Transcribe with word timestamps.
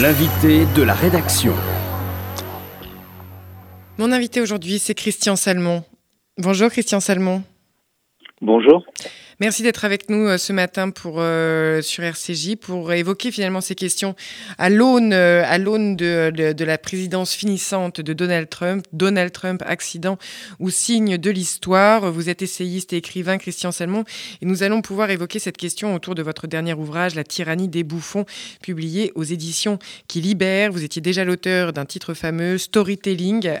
L'invité 0.00 0.64
de 0.74 0.82
la 0.82 0.94
rédaction. 0.94 1.52
Mon 3.98 4.10
invité 4.10 4.40
aujourd'hui, 4.40 4.78
c'est 4.78 4.94
Christian 4.94 5.36
Salmon. 5.36 5.84
Bonjour 6.38 6.70
Christian 6.70 6.98
Salmon. 6.98 7.42
Bonjour. 8.40 8.86
Merci 9.42 9.64
d'être 9.64 9.84
avec 9.84 10.08
nous 10.08 10.28
euh, 10.28 10.38
ce 10.38 10.52
matin 10.52 10.90
pour, 10.90 11.16
euh, 11.18 11.82
sur 11.82 12.04
RCJ 12.04 12.54
pour 12.54 12.92
évoquer 12.92 13.32
finalement 13.32 13.60
ces 13.60 13.74
questions 13.74 14.14
à 14.56 14.70
l'aune 14.70 15.12
euh, 15.12 16.52
de, 16.52 16.64
la 16.64 16.78
présidence 16.78 17.34
finissante 17.34 18.00
de 18.00 18.12
Donald 18.12 18.48
Trump. 18.48 18.86
Donald 18.92 19.32
Trump, 19.32 19.60
accident 19.66 20.16
ou 20.60 20.70
signe 20.70 21.18
de 21.18 21.28
l'histoire. 21.28 22.12
Vous 22.12 22.28
êtes 22.28 22.40
essayiste 22.40 22.92
et 22.92 22.98
écrivain 22.98 23.36
Christian 23.36 23.72
Salmon 23.72 24.04
et 24.42 24.46
nous 24.46 24.62
allons 24.62 24.80
pouvoir 24.80 25.10
évoquer 25.10 25.40
cette 25.40 25.56
question 25.56 25.92
autour 25.92 26.14
de 26.14 26.22
votre 26.22 26.46
dernier 26.46 26.74
ouvrage, 26.74 27.16
La 27.16 27.24
tyrannie 27.24 27.66
des 27.66 27.82
bouffons, 27.82 28.26
publié 28.62 29.10
aux 29.16 29.24
éditions 29.24 29.80
qui 30.06 30.20
libèrent. 30.20 30.70
Vous 30.70 30.84
étiez 30.84 31.02
déjà 31.02 31.24
l'auteur 31.24 31.72
d'un 31.72 31.84
titre 31.84 32.14
fameux, 32.14 32.58
Storytelling, 32.58 33.58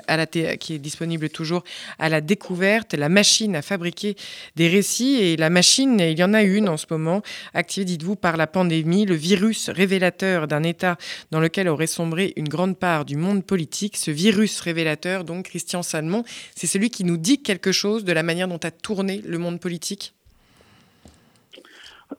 qui 0.60 0.74
est 0.74 0.78
disponible 0.78 1.28
toujours 1.28 1.64
à 1.98 2.08
la 2.08 2.20
découverte, 2.20 2.94
la 2.94 3.08
machine 3.08 3.56
à 3.56 3.62
fabriquer 3.62 4.14
des 4.54 4.68
récits 4.68 5.16
et 5.16 5.36
la 5.36 5.50
machine 5.50 5.71
il 5.78 6.18
y 6.18 6.24
en 6.24 6.34
a 6.34 6.42
une 6.42 6.68
en 6.68 6.76
ce 6.76 6.86
moment, 6.90 7.22
activée, 7.54 7.84
dites-vous, 7.84 8.16
par 8.16 8.36
la 8.36 8.46
pandémie, 8.46 9.06
le 9.06 9.14
virus 9.14 9.70
révélateur 9.70 10.46
d'un 10.46 10.62
État 10.62 10.96
dans 11.30 11.40
lequel 11.40 11.68
aurait 11.68 11.86
sombré 11.86 12.32
une 12.36 12.48
grande 12.48 12.78
part 12.78 13.04
du 13.04 13.16
monde 13.16 13.44
politique. 13.44 13.96
Ce 13.96 14.10
virus 14.10 14.60
révélateur, 14.60 15.24
donc 15.24 15.46
Christian 15.46 15.82
Salmon, 15.82 16.24
c'est 16.54 16.66
celui 16.66 16.90
qui 16.90 17.04
nous 17.04 17.16
dit 17.16 17.42
quelque 17.42 17.72
chose 17.72 18.04
de 18.04 18.12
la 18.12 18.22
manière 18.22 18.48
dont 18.48 18.60
a 18.62 18.70
tourné 18.70 19.20
le 19.26 19.38
monde 19.38 19.60
politique? 19.60 20.14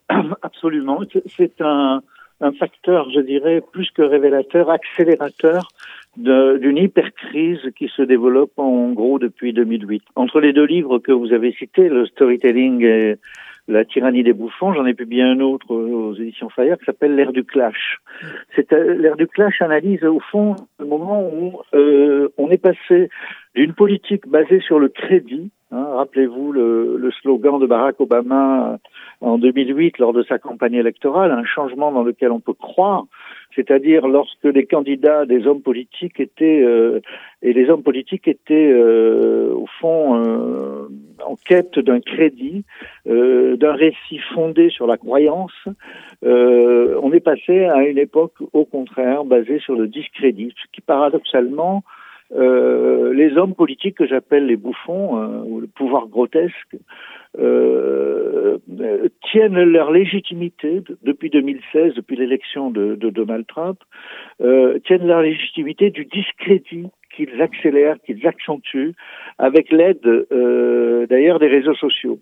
Absolument. 0.42 1.02
C'est 1.36 1.62
un, 1.62 2.02
un 2.42 2.52
facteur, 2.52 3.10
je 3.12 3.22
dirais, 3.22 3.62
plus 3.72 3.90
que 3.92 4.02
révélateur, 4.02 4.70
accélérateur 4.70 5.70
d'une 6.16 6.78
hypercrise 6.78 7.72
qui 7.76 7.88
se 7.88 8.04
développe 8.04 8.52
en 8.58 8.92
gros 8.92 9.18
depuis 9.18 9.52
2008. 9.52 10.04
Entre 10.16 10.40
les 10.42 10.54
deux 10.54 10.66
livres 10.66 11.00
que 11.00 11.12
vous 11.12 11.34
avez 11.34 11.54
cités, 11.54 11.90
le 11.90 12.06
storytelling 12.06 12.84
et 12.84 13.16
la 13.68 13.86
tyrannie 13.86 14.24
des 14.24 14.34
bouffons, 14.34 14.74
j'en 14.74 14.86
ai 14.86 14.94
publié 14.94 15.24
un 15.24 15.40
autre 15.40 15.74
aux 15.74 16.14
éditions 16.16 16.50
Fayard 16.50 16.78
qui 16.78 16.86
s'appelle 16.86 17.16
l'ère 17.16 17.32
du 17.32 17.44
clash. 17.44 18.00
C'est 18.56 18.74
euh, 18.74 18.96
l'ère 18.96 19.16
du 19.16 19.28
clash 19.28 19.62
analyse 19.62 20.04
au 20.04 20.20
fond 20.20 20.56
le 20.80 20.86
moment 20.86 21.30
où 21.30 21.62
euh, 21.74 22.30
on 22.38 22.50
est 22.50 22.58
passé 22.58 23.10
d'une 23.56 23.74
politique 23.74 24.28
basée 24.28 24.60
sur 24.60 24.80
le 24.80 24.90
crédit. 24.90 25.52
Rappelez-vous 25.94 26.52
le, 26.52 27.10
slogan 27.22 27.60
de 27.60 27.66
Barack 27.66 28.00
Obama 28.00 28.80
en 29.22 29.38
2008 29.38 30.00
lors 30.00 30.14
de 30.14 30.24
sa 30.24 30.40
campagne 30.40 30.74
électorale, 30.74 31.32
un 31.32 31.46
changement 31.46 31.92
dans 31.92 32.04
lequel 32.04 32.32
on 32.32 32.40
peut 32.40 32.54
croire 32.54 33.06
c'est-à-dire 33.56 34.08
lorsque 34.08 34.44
les 34.44 34.66
candidats 34.66 35.26
des 35.26 35.46
hommes 35.48 35.62
politiques 35.62 36.20
étaient 36.20 36.62
euh, 36.64 37.00
et 37.42 37.54
les 37.54 37.70
hommes 37.70 37.84
politiques 37.84 38.28
étaient 38.28 38.72
euh, 38.72 39.54
au 39.54 39.68
fond 39.80 40.16
euh, 40.16 40.88
en 41.26 41.36
quête 41.36 41.80
d'un 41.80 42.00
crédit, 42.00 42.66
d'un 43.06 43.74
récit 43.74 44.20
fondé 44.34 44.70
sur 44.70 44.88
la 44.88 44.98
croyance, 44.98 45.54
on 46.22 47.14
est 47.14 47.24
passé 47.24 47.66
à 47.66 47.84
une 47.84 47.98
époque 47.98 48.34
au 48.52 48.66
contraire 48.66 49.24
basée 49.24 49.60
sur 49.60 49.76
le 49.76 49.88
discrédit, 49.88 50.54
ce 50.62 50.72
qui 50.74 50.82
paradoxalement 50.82 51.84
les 52.36 53.38
hommes 53.38 53.54
politiques 53.54 53.98
que 53.98 54.08
j'appelle 54.08 54.48
les 54.48 54.56
bouffons 54.56 55.44
ou 55.46 55.60
le 55.60 55.68
pouvoir 55.68 56.08
grotesque 56.08 56.76
euh, 57.40 58.58
tiennent 59.32 59.64
leur 59.64 59.92
légitimité 59.92 60.82
depuis 61.02 61.30
2016, 61.30 61.96
depuis 61.96 62.16
l'élection 62.16 62.70
de, 62.70 62.96
de, 62.96 63.10
Donald 63.10 63.48
Trump, 63.48 63.80
euh, 64.42 64.78
tiennent 64.86 65.08
leur 65.08 65.22
légitimité 65.22 65.90
du 65.90 66.06
discrédit 66.06 66.88
qu'ils 67.16 67.42
accélèrent, 67.42 67.98
qu'ils 68.06 68.28
accentuent, 68.28 68.94
avec 69.40 69.72
l'aide 69.72 70.06
euh, 70.06 71.08
d'ailleurs 71.08 71.40
des 71.40 71.48
réseaux 71.48 71.76
sociaux. 71.76 72.20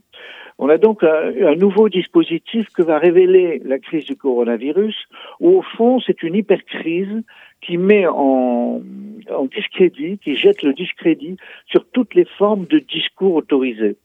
On 0.57 0.69
a 0.69 0.77
donc 0.77 1.03
un, 1.03 1.31
un, 1.45 1.55
nouveau 1.55 1.89
dispositif 1.89 2.67
que 2.69 2.81
va 2.81 2.97
révéler 2.97 3.61
la 3.65 3.79
crise 3.79 4.05
du 4.05 4.15
coronavirus, 4.15 4.95
où 5.39 5.57
au 5.57 5.61
fond 5.61 5.99
c'est 5.99 6.23
une 6.23 6.35
hypercrise 6.35 7.23
qui 7.61 7.77
met 7.77 8.07
en, 8.07 8.81
discrédit, 9.55 10.17
qui 10.17 10.35
jette 10.35 10.61
le 10.63 10.73
discrédit 10.73 11.37
sur 11.67 11.85
toutes 11.91 12.15
les 12.15 12.25
formes 12.25 12.65
de 12.65 12.79
discours 12.79 13.35
autorisés. 13.35 13.95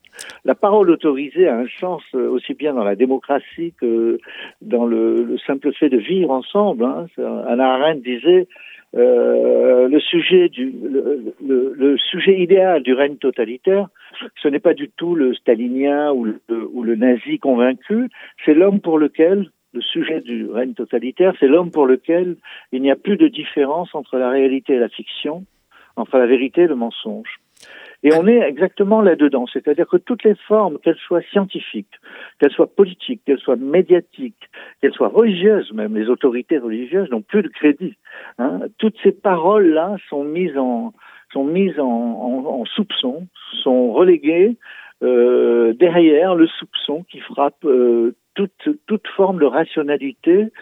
La 0.44 0.54
parole 0.54 0.90
autorisée 0.90 1.48
a 1.48 1.58
un 1.58 1.66
sens 1.78 2.02
euh, 2.14 2.30
aussi 2.30 2.54
bien 2.54 2.72
dans 2.72 2.84
la 2.84 2.96
démocratie 2.96 3.74
que 3.78 4.18
dans 4.62 4.86
le, 4.86 5.36
simple 5.46 5.72
fait 5.74 5.90
de 5.90 5.98
vivre 5.98 6.30
ensemble. 6.30 6.84
Hein. 6.84 7.06
Anna 7.18 7.74
Arendt 7.74 8.00
disait 8.00 8.46
euh, 8.94 9.88
le 9.88 9.98
sujet 11.98 12.40
idéal 12.40 12.82
du 12.82 12.94
règne 12.94 13.16
totalitaire, 13.16 13.88
ce 14.42 14.48
n'est 14.48 14.60
pas 14.60 14.72
du 14.72 14.88
tout 14.88 15.14
le 15.14 15.34
stalinien 15.34 16.12
ou 16.12 16.24
le 16.24 16.94
nazi 16.94 17.38
convaincu, 17.38 18.08
c'est 18.44 18.54
l'homme 18.54 18.80
pour 18.80 18.98
lequel 18.98 19.50
le 19.76 19.82
sujet 19.82 20.20
du 20.20 20.50
règne 20.50 20.74
totalitaire, 20.74 21.34
c'est 21.38 21.46
l'homme 21.46 21.70
pour 21.70 21.86
lequel 21.86 22.36
il 22.72 22.82
n'y 22.82 22.90
a 22.90 22.96
plus 22.96 23.16
de 23.16 23.28
différence 23.28 23.94
entre 23.94 24.16
la 24.16 24.30
réalité 24.30 24.74
et 24.74 24.78
la 24.78 24.88
fiction, 24.88 25.44
entre 25.96 26.18
la 26.18 26.26
vérité 26.26 26.62
et 26.62 26.66
le 26.66 26.74
mensonge. 26.74 27.40
Et 28.02 28.12
on 28.14 28.26
est 28.26 28.38
exactement 28.38 29.00
là-dedans, 29.00 29.46
c'est-à-dire 29.52 29.86
que 29.86 29.96
toutes 29.96 30.24
les 30.24 30.34
formes, 30.48 30.78
qu'elles 30.78 30.98
soient 31.06 31.22
scientifiques, 31.32 31.94
qu'elles 32.38 32.52
soient 32.52 32.74
politiques, 32.74 33.22
qu'elles 33.26 33.38
soient 33.38 33.56
médiatiques, 33.56 34.50
qu'elles 34.80 34.92
soient 34.92 35.08
religieuses, 35.08 35.72
même 35.72 35.96
les 35.96 36.08
autorités 36.08 36.58
religieuses 36.58 37.10
n'ont 37.10 37.22
plus 37.22 37.42
de 37.42 37.48
crédit. 37.48 37.96
Hein. 38.38 38.60
Toutes 38.78 38.96
ces 39.02 39.12
paroles-là 39.12 39.96
sont 40.08 40.24
mises 40.24 40.56
en 40.56 40.92
sont 41.32 41.44
mises 41.44 41.78
en, 41.80 42.64
soupçon, 42.64 43.26
sont 43.62 43.92
reléguées 43.92 44.56
euh, 45.02 45.74
derrière 45.74 46.34
le 46.34 46.46
soupçon 46.46 47.02
qui 47.10 47.18
frappe 47.18 47.64
euh, 47.64 48.14
toute, 48.36 48.68
toute 48.86 49.08
forme 49.16 49.40
de 49.40 49.46
rationalité, 49.46 50.52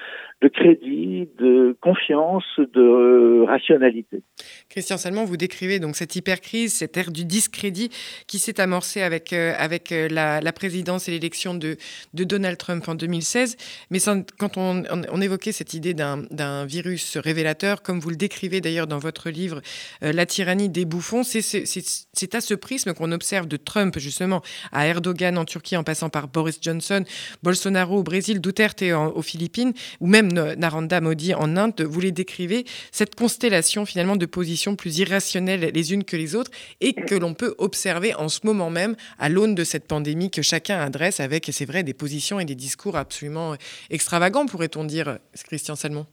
de 0.44 0.48
crédit, 0.50 1.26
de 1.38 1.74
confiance, 1.80 2.44
de 2.58 3.46
rationalité. 3.46 4.20
Christian 4.68 4.98
Salmon, 4.98 5.24
vous 5.24 5.38
décrivez 5.38 5.78
donc 5.78 5.96
cette 5.96 6.16
hypercrise, 6.16 6.74
cette 6.74 6.98
ère 6.98 7.10
du 7.10 7.24
discrédit 7.24 7.88
qui 8.26 8.38
s'est 8.38 8.60
amorcée 8.60 9.00
avec, 9.00 9.32
euh, 9.32 9.54
avec 9.56 9.90
euh, 9.90 10.06
la, 10.10 10.52
présidence 10.52 11.08
et 11.08 11.12
l'élection 11.12 11.54
de, 11.54 11.78
Donald 12.12 12.58
Trump 12.58 12.86
en 12.88 12.94
2016. 12.94 13.56
Mais 13.90 13.98
quand 14.38 14.58
on, 14.58 15.20
évoquait 15.22 15.52
cette 15.52 15.72
idée 15.72 15.94
d'un 15.94 16.66
virus 16.66 17.16
révélateur, 17.16 17.80
comme 17.80 17.98
vous 17.98 18.10
le 18.10 18.16
décrivez 18.16 18.60
d'ailleurs 18.60 18.86
dans 18.86 18.98
votre 18.98 19.30
livre 19.30 19.62
euh, 20.02 20.12
La 20.12 20.26
tyrannie 20.26 20.68
des 20.68 20.84
bouffons, 20.84 21.22
c'est 21.22 22.34
à 22.34 22.40
ce 22.42 22.54
prisme 22.54 22.92
qu'on 22.92 23.12
observe 23.12 23.48
de 23.48 23.56
Trump 23.56 23.98
justement 23.98 24.42
à 24.72 24.86
Erdogan 24.86 25.38
en 25.38 25.46
Turquie 25.46 25.78
en 25.78 25.84
passant 25.84 26.10
par 26.10 26.28
Boris 26.28 26.58
Johnson, 26.60 27.02
Bolsonaro 27.42 28.00
au 28.00 28.02
Brésil, 28.02 28.42
Duterte 28.42 28.82
aux 28.82 29.22
Philippines, 29.22 29.72
ou 30.00 30.06
même 30.06 30.33
Narendra 30.34 31.00
Modi 31.00 31.34
en 31.34 31.56
Inde. 31.56 31.80
Vous 31.82 32.00
les 32.00 32.12
décrivez, 32.12 32.64
cette 32.92 33.14
constellation 33.14 33.84
finalement 33.84 34.16
de 34.16 34.26
positions 34.26 34.76
plus 34.76 34.98
irrationnelles 34.98 35.70
les 35.74 35.92
unes 35.92 36.04
que 36.04 36.16
les 36.16 36.36
autres 36.36 36.50
et 36.80 36.92
que 36.92 37.14
l'on 37.14 37.34
peut 37.34 37.54
observer 37.58 38.14
en 38.14 38.28
ce 38.28 38.46
moment 38.46 38.70
même 38.70 38.94
à 39.18 39.28
l'aune 39.28 39.54
de 39.54 39.64
cette 39.64 39.88
pandémie 39.88 40.30
que 40.30 40.42
chacun 40.42 40.78
adresse 40.78 41.20
avec, 41.20 41.46
c'est 41.46 41.64
vrai, 41.64 41.82
des 41.82 41.94
positions 41.94 42.40
et 42.40 42.44
des 42.44 42.54
discours 42.54 42.96
absolument 42.96 43.54
extravagants, 43.90 44.46
pourrait-on 44.46 44.84
dire, 44.84 45.18
Christian 45.46 45.74
Salmon? 45.74 46.06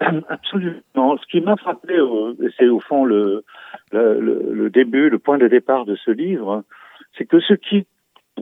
Absolument. 0.00 1.16
Ce 1.16 1.26
qui 1.30 1.40
m'a 1.40 1.56
frappé, 1.56 1.94
euh, 1.94 2.34
c'est 2.58 2.68
au 2.68 2.80
fond 2.80 3.04
le, 3.04 3.44
le, 3.92 4.68
début, 4.70 5.08
le 5.08 5.18
point 5.18 5.38
de 5.38 5.48
départ 5.48 5.84
de 5.84 5.94
ce 5.96 6.10
livre, 6.10 6.64
c'est 7.16 7.24
que 7.24 7.40
ce 7.40 7.54
qui 7.54 7.86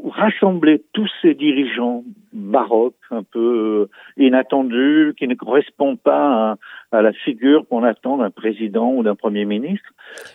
rassemblait 0.05 0.83
tous 0.93 1.11
ces 1.21 1.35
dirigeants 1.35 2.05
baroques, 2.33 2.95
un 3.11 3.23
peu 3.23 3.89
euh, 3.89 4.23
inattendus, 4.23 5.15
qui 5.19 5.29
ne 5.29 5.35
correspondent 5.35 6.01
pas 6.01 6.53
à, 6.53 6.57
à 6.93 7.01
la 7.01 7.13
figure 7.13 7.67
qu'on 7.69 7.83
attend 7.85 8.19
d'un 8.19 8.31
président 8.31 8.93
ou 8.93 9.03
d'un 9.03 9.15
premier 9.15 9.47
ministre. 9.47 9.87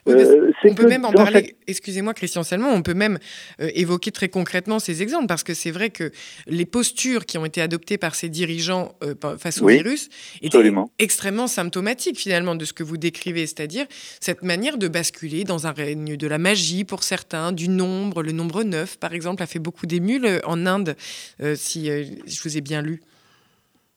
Euh, 0.07 0.51
on 0.63 0.73
peut 0.73 0.87
même 0.87 1.05
en 1.05 1.11
parler, 1.11 1.55
excusez-moi 1.67 2.15
Christian 2.15 2.41
Salmon, 2.41 2.69
on 2.73 2.81
peut 2.81 2.95
même 2.95 3.19
euh, 3.61 3.69
évoquer 3.75 4.11
très 4.11 4.27
concrètement 4.27 4.79
ces 4.79 5.03
exemples, 5.03 5.27
parce 5.27 5.43
que 5.43 5.53
c'est 5.53 5.69
vrai 5.69 5.91
que 5.91 6.11
les 6.47 6.65
postures 6.65 7.25
qui 7.25 7.37
ont 7.37 7.45
été 7.45 7.61
adoptées 7.61 7.99
par 7.99 8.15
ces 8.15 8.29
dirigeants 8.29 8.93
euh, 9.03 9.13
face 9.37 9.61
au 9.61 9.67
virus 9.67 10.09
étaient 10.41 10.71
extrêmement 10.97 11.47
symptomatiques 11.47 12.17
finalement 12.17 12.55
de 12.55 12.65
ce 12.65 12.73
que 12.73 12.83
vous 12.83 12.97
décrivez, 12.97 13.45
c'est-à-dire 13.45 13.85
cette 14.19 14.41
manière 14.41 14.77
de 14.77 14.87
basculer 14.87 15.43
dans 15.43 15.67
un 15.67 15.71
règne 15.71 16.17
de 16.17 16.27
la 16.27 16.39
magie 16.39 16.85
pour 16.85 17.03
certains, 17.03 17.51
du 17.51 17.69
nombre, 17.69 18.23
le 18.23 18.31
nombre 18.31 18.63
9 18.63 18.97
par 18.97 19.13
exemple 19.13 19.43
a 19.43 19.45
fait 19.45 19.59
beaucoup 19.59 19.85
d'émules 19.85 20.41
en 20.43 20.65
Inde, 20.65 20.95
si 21.55 21.86
je 21.87 22.43
vous 22.43 22.57
ai 22.57 22.61
bien 22.61 22.81
lu. 22.81 22.99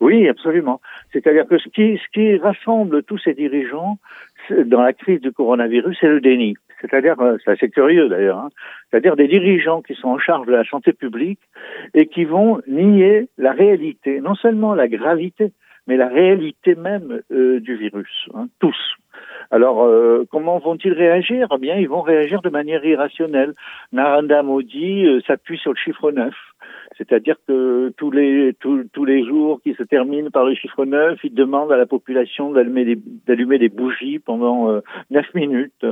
Oui, 0.01 0.29
absolument. 0.29 0.81
C'est-à-dire 1.13 1.47
que 1.47 1.59
ce 1.59 1.69
qui, 1.69 2.37
rassemble 2.39 3.03
tous 3.03 3.19
ces 3.19 3.35
dirigeants 3.35 3.99
dans 4.65 4.81
la 4.81 4.95
crise 4.95 5.21
du 5.21 5.31
coronavirus, 5.31 5.97
c'est 6.01 6.09
le 6.09 6.21
déni. 6.21 6.55
C'est-à-dire, 6.81 7.21
euh, 7.21 7.37
c'est 7.45 7.51
assez 7.51 7.69
curieux 7.69 8.09
d'ailleurs, 8.09 8.39
hein, 8.39 8.49
c'est-à-dire 8.91 9.15
des 9.15 9.29
dirigeants 9.29 9.83
qui 9.83 9.95
sont 9.95 10.09
en 10.09 10.19
charge 10.19 10.47
de 10.47 10.53
la 10.53 10.65
santé 10.65 10.95
publique 10.95 11.41
et 11.93 12.07
qui 12.07 12.25
vont 12.25 12.63
nier 12.67 13.29
la 13.37 13.53
réalité, 13.53 14.21
non 14.23 14.35
seulement 14.35 14.75
la 14.75 14.89
gravité, 14.89 15.53
mais 15.87 15.99
la 15.99 16.09
réalité 16.09 16.75
même 16.75 17.21
du 17.31 17.77
virus, 17.77 18.29
hein, 18.35 18.47
tous. 18.61 18.77
Alors, 19.51 19.87
comment 20.31 20.59
vont-ils 20.59 20.93
réagir? 20.93 21.49
Eh 21.53 21.59
bien, 21.59 21.75
ils 21.77 21.89
vont 21.89 22.03
réagir 22.03 22.41
de 22.41 22.49
manière 22.49 22.85
irrationnelle. 22.85 23.55
Narendra 23.93 24.43
Modi 24.43 25.07
s'appuie 25.27 25.59
sur 25.59 25.73
le 25.73 25.77
chiffre 25.77 26.13
9. 26.13 26.33
C'est-à-dire 26.99 27.37
que 27.47 27.93
tous 27.97 28.11
les 28.11 28.55
tous, 28.61 28.85
tous 28.93 29.05
les 29.05 29.25
jours 29.25 29.61
qui 29.63 29.75
se 29.75 29.83
terminent 29.83 30.31
par 30.31 30.45
le 30.45 30.55
chiffre 30.55 30.85
9, 30.85 31.19
il 31.23 31.35
demande 31.35 31.73
à 31.73 31.77
la 31.77 31.87
population 31.87 32.51
d'allumer 32.51 32.85
des, 32.85 32.99
d'allumer 33.27 33.59
des 33.59 33.69
bougies 33.69 34.19
pendant 34.19 34.71
euh, 34.71 34.81
9 35.11 35.35
minutes 35.35 35.87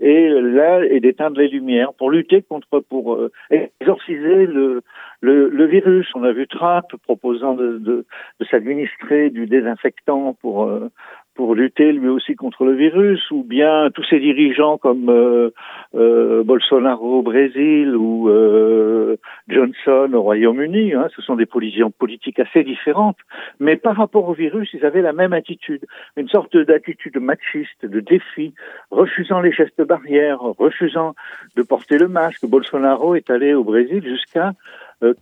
et 0.00 0.28
là 0.28 0.84
et 0.84 1.00
d'éteindre 1.00 1.38
les 1.38 1.48
lumières 1.48 1.92
pour 1.94 2.10
lutter 2.10 2.42
contre 2.42 2.80
pour 2.80 3.14
euh, 3.14 3.30
exorciser 3.50 4.46
le, 4.46 4.82
le, 5.20 5.48
le 5.48 5.66
virus. 5.66 6.08
On 6.14 6.22
a 6.22 6.32
vu 6.32 6.46
Trump 6.46 6.86
proposant 7.02 7.54
de, 7.54 7.78
de, 7.78 8.06
de 8.40 8.44
s'administrer 8.46 9.30
du 9.30 9.46
désinfectant 9.46 10.34
pour 10.34 10.64
euh, 10.64 10.90
pour 11.34 11.54
lutter 11.54 11.92
lui 11.92 12.08
aussi 12.08 12.36
contre 12.36 12.64
le 12.64 12.74
virus, 12.74 13.30
ou 13.30 13.42
bien 13.42 13.90
tous 13.92 14.04
ces 14.08 14.20
dirigeants 14.20 14.78
comme 14.78 15.08
euh, 15.08 15.50
euh, 15.94 16.44
Bolsonaro 16.44 17.18
au 17.18 17.22
Brésil 17.22 17.96
ou 17.96 18.28
euh, 18.28 19.16
Johnson 19.48 20.10
au 20.12 20.22
Royaume-Uni, 20.22 20.94
hein, 20.94 21.08
ce 21.14 21.22
sont 21.22 21.34
des 21.34 21.46
positions 21.46 21.90
politiques 21.90 22.38
assez 22.38 22.62
différentes, 22.62 23.18
mais 23.58 23.76
par 23.76 23.96
rapport 23.96 24.28
au 24.28 24.32
virus, 24.32 24.70
ils 24.74 24.86
avaient 24.86 25.02
la 25.02 25.12
même 25.12 25.32
attitude, 25.32 25.84
une 26.16 26.28
sorte 26.28 26.56
d'attitude 26.56 27.16
machiste, 27.18 27.84
de 27.84 28.00
défi, 28.00 28.54
refusant 28.90 29.40
les 29.40 29.52
gestes 29.52 29.82
barrières, 29.82 30.40
refusant 30.40 31.14
de 31.56 31.62
porter 31.62 31.98
le 31.98 32.08
masque. 32.08 32.46
Bolsonaro 32.46 33.14
est 33.16 33.30
allé 33.30 33.54
au 33.54 33.64
Brésil 33.64 34.02
jusqu'à 34.04 34.52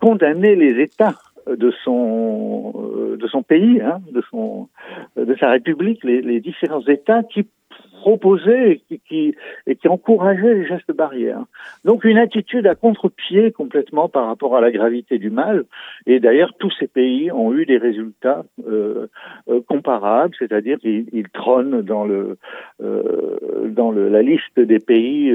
condamner 0.00 0.54
les 0.54 0.80
États 0.80 1.14
de 1.46 1.72
son 1.84 2.72
euh, 2.76 3.16
de 3.16 3.26
son 3.26 3.42
pays, 3.42 3.80
hein, 3.80 4.00
de 4.10 4.22
son 4.30 4.68
de 5.16 5.34
sa 5.38 5.50
république, 5.50 6.02
les, 6.04 6.22
les 6.22 6.40
différents 6.40 6.86
États 6.86 7.22
qui 7.22 7.46
proposaient 8.02 8.82
et 8.90 8.98
qui, 9.08 9.34
et 9.68 9.76
qui 9.76 9.86
encourageaient 9.86 10.54
les 10.54 10.66
gestes 10.66 10.90
barrières. 10.92 11.44
Donc 11.84 12.02
une 12.02 12.18
attitude 12.18 12.66
à 12.66 12.74
contre-pied 12.74 13.52
complètement 13.52 14.08
par 14.08 14.26
rapport 14.26 14.56
à 14.56 14.60
la 14.60 14.72
gravité 14.72 15.18
du 15.18 15.30
mal. 15.30 15.64
Et 16.06 16.18
d'ailleurs, 16.18 16.52
tous 16.58 16.72
ces 16.80 16.88
pays 16.88 17.30
ont 17.30 17.54
eu 17.54 17.64
des 17.64 17.78
résultats 17.78 18.44
euh, 18.66 19.06
euh, 19.48 19.60
comparables, 19.68 20.34
c'est-à-dire 20.36 20.78
qu'ils 20.78 21.06
ils 21.12 21.28
trônent 21.28 21.82
dans 21.82 22.04
le 22.04 22.38
euh, 22.82 23.68
dans 23.68 23.92
le, 23.92 24.08
la 24.08 24.22
liste 24.22 24.58
des 24.58 24.80
pays 24.80 25.32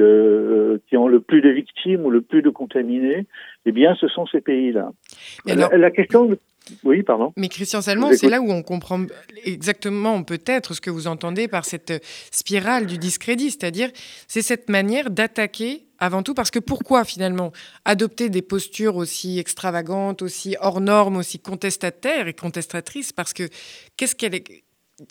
qui 0.88 0.98
ont 0.98 1.08
le 1.08 1.22
plus 1.22 1.42
de 1.42 1.50
victimes 1.50 2.04
ou 2.06 2.10
le 2.10 2.22
plus 2.22 2.42
de 2.42 2.50
contaminés. 2.50 3.26
Eh 3.66 3.72
bien, 3.72 3.96
ce 3.96 4.08
sont 4.08 4.26
ces 4.28 4.42
pays-là. 4.42 4.92
La, 5.46 5.70
la, 5.86 5.92
question 5.92 6.38
oui, 6.84 7.04
pardon. 7.04 7.34
Mais 7.38 7.50
Christian 7.50 7.82
Salmon, 7.82 8.12
c'est 8.16 8.30
là 8.30 8.42
où 8.42 8.52
on 8.52 8.64
comprend 8.64 9.02
exactement 9.44 10.24
peut-être 10.24 10.74
ce 10.74 10.82
que 10.82 10.90
vous 10.90 11.08
entendez 11.08 11.48
par 11.48 11.66
cette 11.66 12.04
spirale 12.32 12.86
du 12.86 12.98
discrédit, 12.98 13.52
c'est-à-dire 13.52 13.90
c'est 14.28 14.42
cette 14.42 14.70
manière 14.70 15.10
d'attaquer 15.10 15.84
avant 16.00 16.24
tout 16.24 16.34
parce 16.34 16.52
que 16.52 16.60
pourquoi 16.60 17.06
finalement 17.06 17.52
adopter 17.86 18.30
des 18.30 18.42
postures 18.42 18.96
aussi 18.96 19.40
extravagantes, 19.40 20.22
aussi 20.22 20.56
hors 20.62 20.82
normes, 20.82 21.18
aussi 21.18 21.40
contestataires 21.40 22.28
et 22.28 22.34
contestatrices? 22.34 23.12
Parce 23.14 23.34
que 23.34 23.50
qu'est-ce 23.96 24.16
qu'elle 24.16 24.36
est 24.36 24.64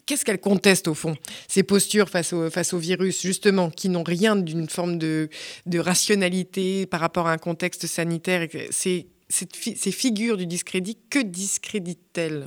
Qu'est-ce 0.04 0.24
qu'elle 0.24 0.40
conteste 0.40 0.88
au 0.88 0.94
fond 0.94 1.16
Ces 1.46 1.62
postures 1.62 2.08
face 2.08 2.32
au, 2.32 2.50
face 2.50 2.72
au 2.72 2.78
virus, 2.78 3.22
justement, 3.22 3.70
qui 3.70 3.88
n'ont 3.88 4.02
rien 4.02 4.34
d'une 4.34 4.68
forme 4.68 4.98
de, 4.98 5.28
de 5.66 5.78
rationalité 5.78 6.86
par 6.86 6.98
rapport 6.98 7.28
à 7.28 7.32
un 7.32 7.38
contexte 7.38 7.86
sanitaire? 7.86 8.48
C'est 8.72 9.06
ces 9.28 9.92
figures 9.92 10.36
du 10.36 10.46
discrédit, 10.46 10.98
que 11.10 11.22
discréditent-elles? 11.22 12.46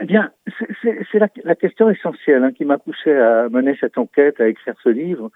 Eh 0.00 0.04
bien, 0.04 0.30
c'est 0.82 1.18
la, 1.44 1.54
question 1.54 1.90
essentielle 1.90 2.44
hein, 2.44 2.52
qui 2.52 2.64
m'a 2.64 2.78
poussé 2.78 3.12
à 3.12 3.48
mener 3.48 3.76
cette 3.80 3.98
enquête, 3.98 4.40
à 4.40 4.48
écrire 4.48 4.74
ce 4.82 4.88
livre. 4.90 5.30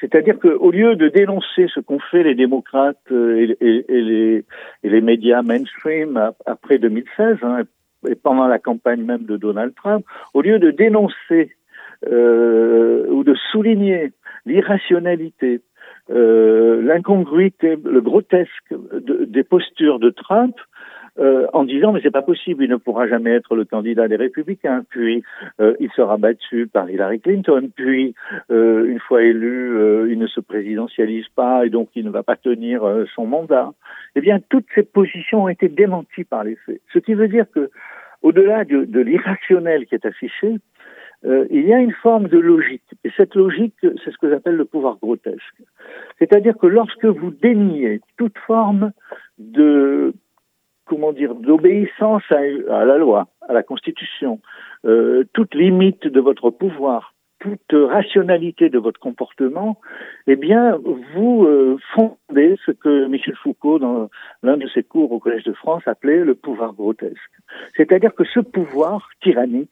C'est-à-dire 0.00 0.38
qu'au 0.38 0.70
lieu 0.70 0.94
de 0.94 1.08
dénoncer 1.08 1.66
ce 1.74 1.80
qu'ont 1.80 1.98
fait 1.98 2.22
les 2.22 2.34
démocrates 2.34 2.98
euh, 3.10 3.56
et, 3.60 4.44
les, 4.82 5.00
médias 5.00 5.42
mainstream 5.42 6.32
après 6.46 6.78
2016, 6.78 7.38
hein, 7.42 7.62
et 8.08 8.14
pendant 8.14 8.46
la 8.46 8.58
campagne 8.58 9.02
même 9.02 9.24
de 9.24 9.36
Donald 9.36 9.74
Trump, 9.74 10.04
au 10.32 10.42
lieu 10.42 10.58
de 10.58 10.70
dénoncer 10.70 11.56
euh, 12.06 13.06
ou 13.08 13.24
de 13.24 13.34
souligner 13.50 14.12
l'irrationalité, 14.46 15.60
euh, 16.10 16.82
l'incongruité, 16.82 17.76
le 17.82 18.00
grotesque 18.02 18.70
de, 18.70 19.13
des 19.34 19.44
postures 19.44 19.98
de 19.98 20.10
Trump, 20.10 20.56
euh, 21.18 21.46
en 21.52 21.64
disant 21.64 21.92
mais 21.92 22.00
c'est 22.02 22.10
pas 22.10 22.22
possible, 22.22 22.64
il 22.64 22.70
ne 22.70 22.76
pourra 22.76 23.06
jamais 23.06 23.30
être 23.30 23.54
le 23.54 23.64
candidat 23.64 24.08
des 24.08 24.16
républicains. 24.16 24.84
Puis 24.88 25.22
euh, 25.60 25.74
il 25.78 25.90
sera 25.92 26.16
battu 26.16 26.66
par 26.66 26.90
Hillary 26.90 27.20
Clinton. 27.20 27.70
Puis 27.74 28.14
euh, 28.50 28.86
une 28.86 28.98
fois 28.98 29.22
élu, 29.22 29.76
euh, 29.76 30.08
il 30.10 30.18
ne 30.18 30.26
se 30.26 30.40
présidentialise 30.40 31.28
pas 31.36 31.66
et 31.66 31.70
donc 31.70 31.88
il 31.94 32.04
ne 32.04 32.10
va 32.10 32.22
pas 32.22 32.36
tenir 32.36 32.84
euh, 32.84 33.04
son 33.14 33.26
mandat. 33.26 33.72
Eh 34.16 34.20
bien, 34.20 34.40
toutes 34.48 34.66
ces 34.74 34.82
positions 34.82 35.44
ont 35.44 35.48
été 35.48 35.68
démenties 35.68 36.24
par 36.24 36.42
les 36.44 36.56
faits. 36.56 36.80
Ce 36.92 36.98
qui 36.98 37.14
veut 37.14 37.28
dire 37.28 37.46
que 37.54 37.70
au-delà 38.22 38.64
de, 38.64 38.84
de 38.84 39.00
l'irrationnel 39.00 39.86
qui 39.86 39.94
est 39.94 40.06
affiché, 40.06 40.56
euh, 41.24 41.46
il 41.50 41.66
y 41.66 41.72
a 41.72 41.78
une 41.78 41.92
forme 41.92 42.28
de 42.28 42.38
logique. 42.38 42.82
Et 43.04 43.10
cette 43.16 43.34
logique, 43.34 43.74
c'est 43.80 44.10
ce 44.10 44.18
que 44.18 44.28
j'appelle 44.28 44.56
le 44.56 44.64
pouvoir 44.64 44.98
grotesque. 45.00 45.62
C'est-à-dire 46.18 46.56
que 46.58 46.66
lorsque 46.66 47.06
vous 47.06 47.30
déniez 47.30 48.00
toute 48.18 48.36
forme 48.46 48.92
de, 49.38 50.12
comment 50.84 51.12
dire, 51.12 51.34
d'obéissance 51.34 52.22
à, 52.30 52.84
la 52.84 52.98
loi, 52.98 53.28
à 53.48 53.52
la 53.52 53.62
Constitution, 53.62 54.40
euh, 54.84 55.24
toute 55.32 55.54
limite 55.54 56.06
de 56.06 56.20
votre 56.20 56.50
pouvoir, 56.50 57.13
toute 57.40 57.72
rationalité 57.72 58.70
de 58.70 58.78
votre 58.78 59.00
comportement, 59.00 59.78
eh 60.26 60.36
bien, 60.36 60.78
vous 61.14 61.44
euh, 61.44 61.76
fondez 61.94 62.56
ce 62.64 62.70
que 62.70 63.06
Michel 63.06 63.36
Foucault, 63.36 63.78
dans 63.78 64.08
l'un 64.42 64.56
de 64.56 64.66
ses 64.68 64.82
cours 64.82 65.12
au 65.12 65.18
Collège 65.18 65.44
de 65.44 65.52
France, 65.52 65.82
appelait 65.86 66.24
le 66.24 66.34
pouvoir 66.34 66.72
grotesque. 66.72 67.18
C'est-à-dire 67.76 68.14
que 68.14 68.24
ce 68.24 68.40
pouvoir 68.40 69.08
tyrannique 69.22 69.70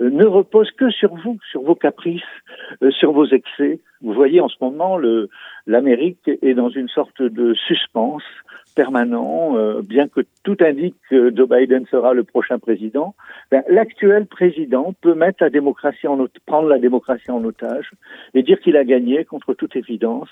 euh, 0.00 0.10
ne 0.10 0.24
repose 0.24 0.70
que 0.72 0.90
sur 0.90 1.14
vous, 1.14 1.38
sur 1.50 1.62
vos 1.62 1.74
caprices, 1.74 2.22
euh, 2.82 2.90
sur 2.90 3.12
vos 3.12 3.26
excès. 3.26 3.80
Vous 4.02 4.12
voyez 4.12 4.40
en 4.40 4.48
ce 4.48 4.56
moment, 4.60 4.98
l'Amérique 5.68 6.30
est 6.42 6.54
dans 6.54 6.70
une 6.70 6.88
sorte 6.88 7.22
de 7.22 7.54
suspense 7.54 8.24
permanent, 8.74 9.56
euh, 9.56 9.82
bien 9.82 10.08
que 10.08 10.20
tout 10.44 10.56
indique 10.60 10.94
que 11.10 11.34
Joe 11.34 11.48
Biden 11.48 11.84
sera 11.90 12.14
le 12.14 12.24
prochain 12.24 12.58
président, 12.58 13.14
ben, 13.50 13.62
l'actuel 13.68 14.26
président 14.26 14.94
peut 15.02 15.14
mettre 15.14 15.42
la 15.42 15.50
démocratie 15.50 16.06
en 16.06 16.16
prendre 16.46 16.68
la 16.68 16.78
démocratie 16.78 17.30
en 17.30 17.44
otage 17.44 17.90
et 18.34 18.42
dire 18.42 18.60
qu'il 18.60 18.76
a 18.76 18.84
gagné 18.84 19.24
contre 19.24 19.52
toute 19.52 19.76
évidence, 19.76 20.28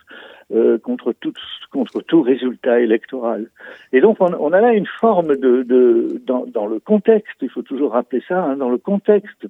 euh, 0.55 0.79
contre 0.79 1.13
tout 1.13 1.35
contre 1.73 2.01
tout 2.01 2.23
résultat 2.23 2.81
électoral. 2.81 3.51
Et 3.93 4.01
donc 4.01 4.17
on, 4.21 4.33
on 4.39 4.53
a 4.53 4.61
là 4.61 4.73
une 4.73 4.87
forme 4.87 5.37
de, 5.37 5.63
de 5.65 6.23
dans, 6.25 6.47
dans, 6.47 6.67
le 6.67 6.79
contexte, 6.79 7.37
il 7.43 7.51
faut 7.51 7.63
toujours 7.63 7.93
rappeler 7.93 8.23
ça, 8.27 8.43
hein, 8.43 8.57
dans 8.57 8.71
le 8.71 8.79
contexte 8.79 9.47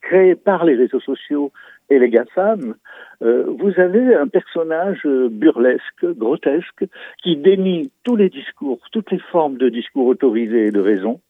créé 0.00 0.36
par 0.36 0.64
les 0.64 0.76
réseaux 0.76 1.00
sociaux 1.00 1.52
et 1.90 1.98
les 1.98 2.10
GAFAM, 2.10 2.74
euh, 3.22 3.44
vous 3.58 3.80
avez 3.80 4.14
un 4.14 4.28
personnage 4.28 5.00
euh, 5.06 5.28
burlesque, 5.30 6.04
grotesque, 6.04 6.84
qui 7.22 7.36
dénie 7.36 7.90
tous 8.04 8.16
les 8.16 8.28
discours, 8.28 8.80
toutes 8.92 9.10
les 9.10 9.18
formes 9.18 9.56
de 9.56 9.68
discours 9.68 10.06
autorisés 10.06 10.66
et 10.66 10.70
de 10.70 10.80
raison, 10.80 11.20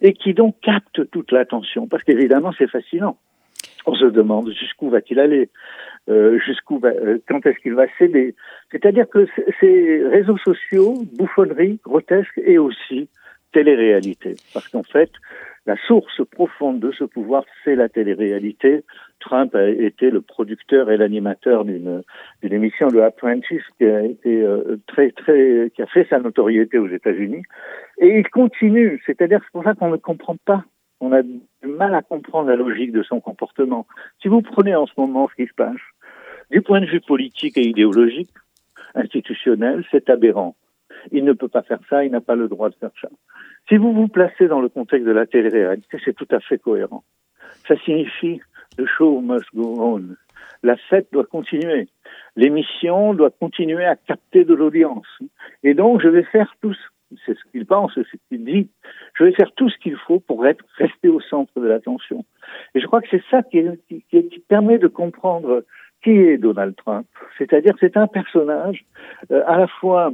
et 0.00 0.12
qui 0.12 0.34
donc 0.34 0.56
capte 0.62 1.08
toute 1.10 1.32
l'attention, 1.32 1.86
parce 1.86 2.02
qu'évidemment 2.02 2.52
c'est 2.56 2.70
fascinant. 2.70 3.18
On 3.86 3.94
se 3.94 4.04
demande 4.04 4.50
jusqu'où 4.52 4.90
va-t-il 4.90 5.18
aller, 5.18 5.48
euh, 6.08 6.38
jusqu'où 6.38 6.78
va, 6.78 6.88
euh, 6.88 7.18
quand 7.28 7.44
est-ce 7.46 7.58
qu'il 7.58 7.74
va 7.74 7.86
céder. 7.98 8.34
C'est-à-dire 8.70 9.08
que 9.08 9.26
ces 9.60 10.02
réseaux 10.06 10.36
sociaux, 10.38 11.02
bouffonneries, 11.16 11.80
grotesques, 11.84 12.40
et 12.44 12.58
aussi 12.58 13.08
télé-réalité, 13.52 14.36
parce 14.52 14.68
qu'en 14.68 14.82
fait, 14.82 15.10
la 15.66 15.76
source 15.86 16.22
profonde 16.32 16.80
de 16.80 16.90
ce 16.90 17.04
pouvoir, 17.04 17.44
c'est 17.64 17.74
la 17.74 17.88
télé-réalité. 17.88 18.82
Trump 19.20 19.54
a 19.54 19.68
été 19.68 20.10
le 20.10 20.22
producteur 20.22 20.90
et 20.90 20.96
l'animateur 20.96 21.64
d'une 21.64 22.02
émission 22.42 22.88
de 22.88 22.98
Apprentice 23.00 23.62
qui 23.76 23.84
a 23.84 24.02
été 24.02 24.42
euh, 24.42 24.78
très 24.86 25.10
très 25.10 25.70
qui 25.74 25.82
a 25.82 25.86
fait 25.86 26.06
sa 26.08 26.18
notoriété 26.18 26.78
aux 26.78 26.88
États-Unis 26.88 27.42
et 27.98 28.18
il 28.18 28.28
continue. 28.30 29.02
C'est-à-dire 29.04 29.40
c'est 29.44 29.52
pour 29.52 29.64
ça 29.64 29.74
qu'on 29.74 29.90
ne 29.90 29.96
comprend 29.96 30.36
pas. 30.44 30.64
On 31.00 31.12
a 31.12 31.22
du 31.22 31.40
mal 31.62 31.94
à 31.94 32.02
comprendre 32.02 32.48
la 32.48 32.56
logique 32.56 32.92
de 32.92 33.02
son 33.02 33.20
comportement. 33.20 33.86
Si 34.22 34.28
vous 34.28 34.42
prenez 34.42 34.74
en 34.74 34.86
ce 34.86 34.92
moment 34.96 35.28
ce 35.28 35.42
qui 35.42 35.48
se 35.48 35.54
passe, 35.54 35.76
du 36.50 36.62
point 36.62 36.80
de 36.80 36.86
vue 36.86 37.00
politique 37.00 37.56
et 37.58 37.66
idéologique, 37.66 38.32
institutionnel, 38.94 39.84
c'est 39.90 40.10
aberrant. 40.10 40.56
Il 41.12 41.24
ne 41.24 41.32
peut 41.32 41.48
pas 41.48 41.62
faire 41.62 41.80
ça, 41.88 42.04
il 42.04 42.12
n'a 42.12 42.20
pas 42.20 42.34
le 42.34 42.48
droit 42.48 42.70
de 42.70 42.74
faire 42.74 42.90
ça. 43.00 43.08
Si 43.68 43.76
vous 43.76 43.92
vous 43.92 44.08
placez 44.08 44.48
dans 44.48 44.60
le 44.60 44.68
contexte 44.68 45.06
de 45.06 45.12
la 45.12 45.26
télé-réalité, 45.26 45.98
c'est 46.04 46.14
tout 46.14 46.28
à 46.30 46.40
fait 46.40 46.58
cohérent. 46.58 47.04
Ça 47.66 47.76
signifie 47.84 48.40
the 48.76 48.86
show 48.86 49.20
must 49.20 49.46
go 49.54 49.76
on. 49.80 50.16
La 50.62 50.76
fête 50.76 51.08
doit 51.12 51.24
continuer. 51.24 51.88
L'émission 52.36 53.14
doit 53.14 53.30
continuer 53.30 53.84
à 53.84 53.96
capter 53.96 54.44
de 54.44 54.54
l'audience. 54.54 55.06
Et 55.62 55.74
donc, 55.74 56.00
je 56.02 56.08
vais 56.08 56.24
faire 56.24 56.52
tout, 56.60 56.74
c'est 57.24 57.36
ce 57.36 57.50
qu'il 57.50 57.66
pense, 57.66 57.92
c'est 57.94 58.04
ce 58.04 58.16
qu'il 58.28 58.44
dit. 58.44 58.68
Je 59.14 59.24
vais 59.24 59.32
faire 59.32 59.52
tout 59.52 59.68
ce 59.68 59.78
qu'il 59.78 59.96
faut 59.96 60.20
pour 60.20 60.46
être, 60.46 60.64
rester 60.76 61.08
au 61.08 61.20
centre 61.20 61.58
de 61.60 61.66
l'attention. 61.66 62.24
Et 62.74 62.80
je 62.80 62.86
crois 62.86 63.00
que 63.00 63.08
c'est 63.10 63.22
ça 63.30 63.42
qui, 63.42 63.64
qui, 63.88 64.04
qui, 64.10 64.38
permet 64.48 64.78
de 64.78 64.88
comprendre 64.88 65.64
qui 66.02 66.10
est 66.10 66.38
Donald 66.38 66.74
Trump. 66.76 67.06
C'est-à-dire 67.38 67.74
c'est 67.80 67.96
un 67.96 68.06
personnage 68.06 68.84
euh, 69.30 69.42
à 69.46 69.58
la 69.58 69.66
fois 69.66 70.12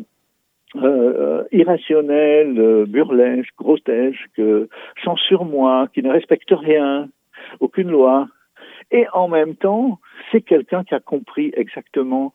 euh, 0.83 1.45
irrationnel, 1.52 2.59
euh, 2.59 2.85
burlesque, 2.87 3.54
grotesque, 3.59 4.40
sans 5.04 5.16
surmoi, 5.16 5.88
qui 5.95 6.02
ne 6.02 6.11
respecte 6.11 6.50
rien, 6.50 7.09
aucune 7.61 7.90
loi. 7.90 8.28
Et 8.90 9.06
en 9.12 9.28
même 9.28 9.56
temps, 9.56 9.99
c'est 10.30 10.40
quelqu'un 10.40 10.85
qui 10.85 10.95
a 10.95 11.00
compris 11.00 11.52
exactement 11.56 12.33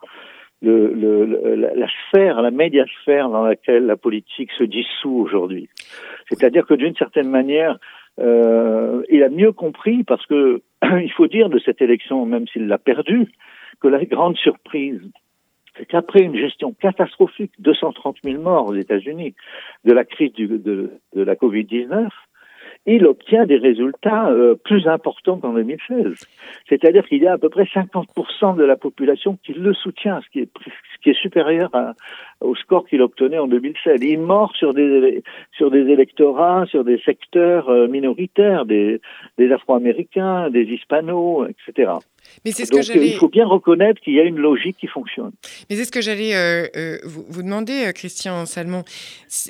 le, 0.61 0.93
le, 0.93 1.55
la, 1.55 1.87
sphère, 2.07 2.41
la 2.41 2.51
médiasphère 2.51 3.29
dans 3.29 3.43
laquelle 3.43 3.85
la 3.85 3.97
politique 3.97 4.51
se 4.57 4.63
dissout 4.63 5.17
aujourd'hui. 5.17 5.69
C'est-à-dire 6.29 6.65
que 6.65 6.75
d'une 6.75 6.95
certaine 6.95 7.29
manière, 7.29 7.77
euh, 8.19 9.01
il 9.09 9.23
a 9.23 9.29
mieux 9.29 9.51
compris 9.51 10.03
parce 10.03 10.25
que 10.27 10.61
il 10.83 11.11
faut 11.11 11.27
dire 11.27 11.49
de 11.49 11.59
cette 11.59 11.81
élection, 11.81 12.25
même 12.25 12.47
s'il 12.47 12.67
l'a 12.67 12.77
perdue, 12.77 13.27
que 13.81 13.87
la 13.87 14.03
grande 14.05 14.37
surprise, 14.37 15.01
c'est 15.77 15.85
qu'après 15.85 16.21
une 16.21 16.35
gestion 16.35 16.73
catastrophique, 16.73 17.51
230 17.59 18.17
000 18.23 18.41
morts 18.41 18.67
aux 18.67 18.75
États-Unis, 18.75 19.33
de 19.85 19.93
la 19.93 20.05
crise 20.05 20.33
de, 20.33 20.91
la 21.13 21.35
Covid-19, 21.35 22.09
il 22.87 23.05
obtient 23.05 23.45
des 23.45 23.57
résultats 23.57 24.29
euh, 24.29 24.55
plus 24.55 24.87
importants 24.87 25.37
qu'en 25.37 25.53
2016. 25.53 26.15
C'est-à-dire 26.67 27.05
qu'il 27.07 27.21
y 27.21 27.27
a 27.27 27.33
à 27.33 27.37
peu 27.37 27.49
près 27.49 27.63
50% 27.63 28.55
de 28.55 28.63
la 28.63 28.75
population 28.75 29.37
qui 29.43 29.53
le 29.53 29.73
soutient, 29.73 30.19
ce 30.21 30.29
qui 30.31 30.39
est, 30.39 31.13
supérieur 31.13 31.69
au 32.39 32.55
score 32.55 32.87
qu'il 32.87 33.01
obtenait 33.01 33.37
en 33.37 33.47
2016. 33.47 34.01
Il 34.03 34.19
mord 34.19 34.55
sur 34.55 34.73
des, 34.73 35.23
sur 35.51 35.69
des 35.69 35.89
électorats, 35.89 36.65
sur 36.67 36.83
des 36.83 36.99
secteurs 36.99 37.69
euh, 37.69 37.87
minoritaires, 37.87 38.65
des, 38.65 38.99
des 39.37 39.51
Afro-Américains, 39.51 40.49
des 40.49 40.63
Hispanos, 40.63 41.47
etc. 41.49 41.91
Mais 42.45 42.51
c'est 42.51 42.65
ce 42.65 42.71
que 42.71 42.81
j'allais. 42.81 43.09
Il 43.09 43.17
faut 43.17 43.29
bien 43.29 43.45
reconnaître 43.45 44.01
qu'il 44.01 44.13
y 44.13 44.19
a 44.19 44.23
une 44.23 44.37
logique 44.37 44.77
qui 44.79 44.87
fonctionne. 44.87 45.31
Mais 45.69 45.75
c'est 45.75 45.85
ce 45.85 45.91
que 45.91 46.01
j'allais 46.01 46.35
euh, 46.35 46.67
euh, 46.75 46.97
vous, 47.03 47.25
vous, 47.27 47.43
demander, 47.43 47.87
euh, 47.87 47.91
Christian 47.91 48.45
Salmon. 48.45 48.83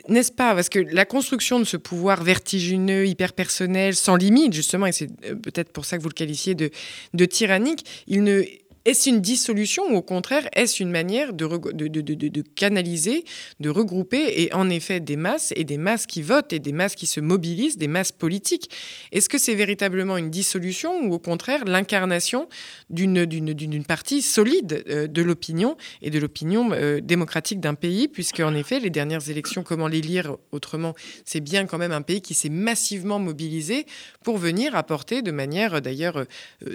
N'est-ce 0.09 0.31
pas 0.31 0.53
Parce 0.53 0.69
que 0.69 0.79
la 0.79 1.05
construction 1.05 1.59
de 1.59 1.63
ce 1.63 1.77
pouvoir 1.77 2.23
vertigineux, 2.23 3.05
hyper 3.05 3.33
personnel, 3.33 3.95
sans 3.95 4.15
limite, 4.15 4.53
justement, 4.53 4.85
et 4.87 4.91
c'est 4.91 5.09
peut-être 5.41 5.71
pour 5.71 5.85
ça 5.85 5.97
que 5.97 6.03
vous 6.03 6.09
le 6.09 6.13
qualifiez 6.13 6.55
de, 6.55 6.69
de 7.13 7.25
tyrannique, 7.25 7.85
il 8.07 8.23
ne 8.23 8.43
est-ce 8.85 9.09
une 9.09 9.21
dissolution 9.21 9.83
ou 9.91 9.97
au 9.97 10.01
contraire 10.01 10.47
est-ce 10.53 10.81
une 10.81 10.89
manière 10.89 11.33
de, 11.33 12.41
canaliser, 12.55 13.25
de 13.59 13.69
regrouper 13.69 14.41
et 14.41 14.53
en 14.53 14.69
effet 14.69 14.99
des 14.99 15.15
masses 15.15 15.53
et 15.55 15.63
des 15.63 15.77
masses 15.77 16.07
qui 16.07 16.23
votent 16.23 16.51
et 16.53 16.59
des 16.59 16.71
masses 16.71 16.95
qui 16.95 17.05
se 17.05 17.19
mobilisent, 17.19 17.77
des 17.77 17.87
masses 17.87 18.11
politiques? 18.11 18.71
Est-ce 19.11 19.29
que 19.29 19.37
c'est 19.37 19.53
véritablement 19.53 20.17
une 20.17 20.31
dissolution 20.31 21.05
ou 21.05 21.13
au 21.13 21.19
contraire 21.19 21.65
l'incarnation 21.65 22.49
d'une 22.89 23.83
partie 23.87 24.21
solide 24.21 24.83
euh, 24.89 25.07
de 25.07 25.21
l'opinion 25.21 25.77
et 26.01 26.09
de 26.09 26.17
l'opinion 26.17 26.71
euh, 26.71 27.01
démocratique 27.01 27.59
d'un 27.59 27.75
pays? 27.75 28.07
Puisque 28.07 28.39
en 28.39 28.55
effet 28.55 28.79
les 28.79 28.89
dernières 28.89 29.29
élections, 29.29 29.61
comment 29.63 29.87
les 29.87 30.01
lire 30.01 30.37
autrement? 30.51 30.95
C'est 31.23 31.39
bien 31.39 31.67
quand 31.67 31.77
même 31.77 31.91
un 31.91 32.01
pays 32.01 32.21
qui 32.21 32.33
s'est 32.33 32.49
massivement 32.49 33.19
mobilisé 33.19 33.85
pour 34.23 34.37
venir 34.39 34.75
apporter 34.75 35.21
de 35.21 35.31
manière 35.31 35.81
d'ailleurs 35.81 36.17
euh, 36.17 36.25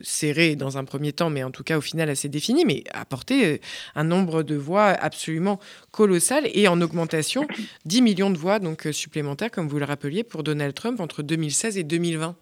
serrée 0.02 0.54
dans 0.54 0.78
un 0.78 0.84
premier 0.84 1.12
temps 1.12 1.30
mais 1.30 1.42
en 1.42 1.50
tout 1.50 1.64
cas 1.64 1.78
au 1.78 1.80
final 1.80 1.95
assez 2.02 2.28
défini, 2.28 2.64
mais 2.64 2.84
apporter 2.92 3.46
euh, 3.46 3.56
un 3.94 4.04
nombre 4.04 4.42
de 4.42 4.54
voix 4.54 4.86
absolument 4.86 5.58
colossal 5.90 6.44
et 6.54 6.68
en 6.68 6.80
augmentation, 6.80 7.46
10 7.86 8.02
millions 8.02 8.30
de 8.30 8.38
voix 8.38 8.58
donc 8.58 8.86
euh, 8.86 8.92
supplémentaires, 8.92 9.50
comme 9.50 9.68
vous 9.68 9.78
le 9.78 9.84
rappeliez, 9.84 10.24
pour 10.24 10.42
Donald 10.42 10.74
Trump 10.74 11.00
entre 11.00 11.22
2016 11.22 11.78
et 11.78 11.84
2020. 11.84 12.36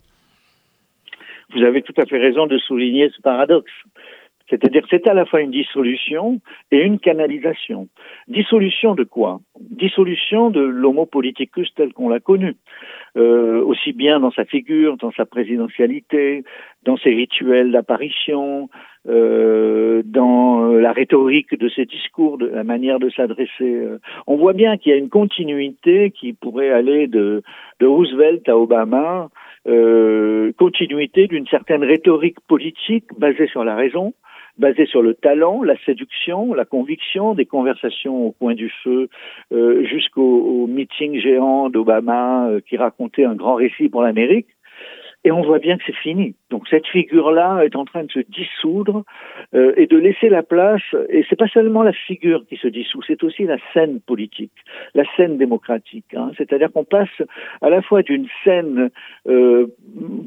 Vous 1.55 1.63
avez 1.63 1.83
tout 1.83 1.95
à 1.97 2.07
fait 2.07 2.19
raison 2.19 2.47
de 2.47 2.59
souligner 2.59 3.11
ce 3.15 3.21
paradoxe. 3.21 3.71
C'est-à-dire 4.51 4.85
c'est 4.91 5.07
à 5.07 5.15
la 5.15 5.25
fois 5.25 5.41
une 5.41 5.51
dissolution 5.51 6.41
et 6.71 6.83
une 6.83 6.99
canalisation. 6.99 7.89
Dissolution 8.29 8.95
de 8.95 9.05
quoi? 9.05 9.41
Dissolution 9.59 10.51
de 10.51 10.61
l'homo 10.61 11.07
politicus 11.07 11.73
tel 11.75 11.93
qu'on 11.93 12.11
l'a 12.11 12.21
connu, 12.21 12.55
euh, 13.17 13.63
aussi 13.65 13.93
bien 13.93 14.21
dans 14.21 14.31
sa 14.33 14.45
figure, 14.45 14.97
dans 14.99 15.13
sa 15.13 15.25
présidentialité, 15.25 16.45
dans 16.85 16.99
ses 16.99 17.11
rituels 17.11 17.73
d'apparition, 17.73 18.69
euh, 19.09 20.03
dans 20.05 20.73
la 20.73 20.93
rhétorique 20.93 21.59
de 21.59 21.69
ses 21.69 21.85
discours, 21.85 22.39
de 22.39 22.47
la 22.47 22.65
manière 22.65 22.99
de 22.99 23.11
s'adresser. 23.11 23.51
Euh. 23.61 23.99
On 24.27 24.37
voit 24.37 24.55
bien 24.55 24.77
qu'il 24.77 24.93
y 24.93 24.95
a 24.95 24.99
une 24.99 25.11
continuité 25.11 26.11
qui 26.11 26.33
pourrait 26.33 26.71
aller 26.71 27.07
de, 27.07 27.43
de 27.81 27.87
Roosevelt 27.87 28.49
à 28.49 28.57
Obama, 28.57 29.29
euh, 29.67 30.53
continuité 30.59 31.27
d'une 31.27 31.47
certaine 31.47 31.85
rhétorique 31.85 32.41
politique 32.49 33.07
basée 33.19 33.47
sur 33.47 33.65
la 33.65 33.75
raison, 33.75 34.13
basé 34.59 34.87
sur 34.87 35.03
le 35.03 35.15
talent, 35.15 35.63
la 35.63 35.77
séduction, 35.85 36.55
la 36.55 36.65
conviction, 36.65 37.35
des 37.35 37.47
conversations 37.47 38.27
au 38.27 38.33
coin 38.33 38.55
du 38.55 38.71
feu, 38.83 39.09
euh, 39.53 39.85
jusqu'au 39.85 40.67
meeting 40.67 41.21
géant 41.21 41.71
d'Obama 41.71 42.49
euh, 42.49 42.61
qui 42.61 42.77
racontait 42.77 43.25
un 43.25 43.35
grand 43.35 43.55
récit 43.55 43.89
pour 43.89 44.03
l'Amérique. 44.03 44.49
Et 45.25 45.33
on 45.33 45.43
voit 45.43 45.59
bien 45.59 45.79
que 45.79 45.83
c'est 45.87 45.97
fini. 45.97 46.37
Donc 46.55 46.69
cette 46.69 46.87
figure-là 46.87 47.65
est 47.65 47.75
en 47.75 47.85
train 47.85 48.05
de 48.05 48.13
se 48.13 48.21
dissoudre 48.21 49.03
euh, 49.55 49.73
et 49.77 49.87
de 49.87 49.97
laisser 49.97 50.29
la 50.29 50.45
place. 50.45 50.83
Et 51.09 51.25
c'est 51.29 51.35
pas 51.35 51.49
seulement 51.49 51.83
la 51.83 51.93
figure 51.93 52.45
qui 52.49 52.57
se 52.57 52.69
dissout, 52.69 53.03
c'est 53.07 53.25
aussi 53.25 53.43
la 53.43 53.57
scène 53.73 54.01
politique, 54.01 54.53
la 54.95 55.03
scène 55.17 55.37
démocratique. 55.37 56.15
Hein. 56.15 56.31
C'est-à-dire 56.37 56.71
qu'on 56.73 56.85
passe 56.85 57.17
à 57.61 57.71
la 57.71 57.83
fois 57.83 58.03
d'une 58.03 58.29
scène 58.45 58.91
euh, 59.27 59.67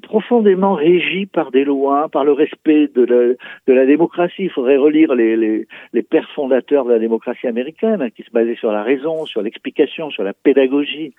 profondément 0.02 0.74
régie 0.74 1.28
par 1.28 1.52
des 1.52 1.64
lois, 1.64 2.10
par 2.10 2.26
le 2.26 2.34
respect 2.34 2.90
de 2.94 3.06
la, 3.06 3.34
de 3.68 3.74
la 3.74 3.86
démocratie. 3.86 4.44
Il 4.44 4.50
faudrait 4.50 4.76
relire 4.78 5.16
les, 5.16 5.38
les, 5.38 5.68
les 5.94 6.04
pères 6.04 6.30
fondateurs 6.32 6.84
de 6.84 6.92
la 6.92 7.00
démocratie 7.00 7.48
américaine, 7.48 8.02
hein, 8.02 8.10
qui 8.10 8.24
se 8.24 8.32
basaient 8.32 8.56
sur 8.56 8.74
la 8.74 8.84
raison, 8.84 9.26
sur 9.26 9.42
l'explication, 9.42 10.10
sur 10.10 10.24
la 10.24 10.34
pédagogie. 10.34 11.14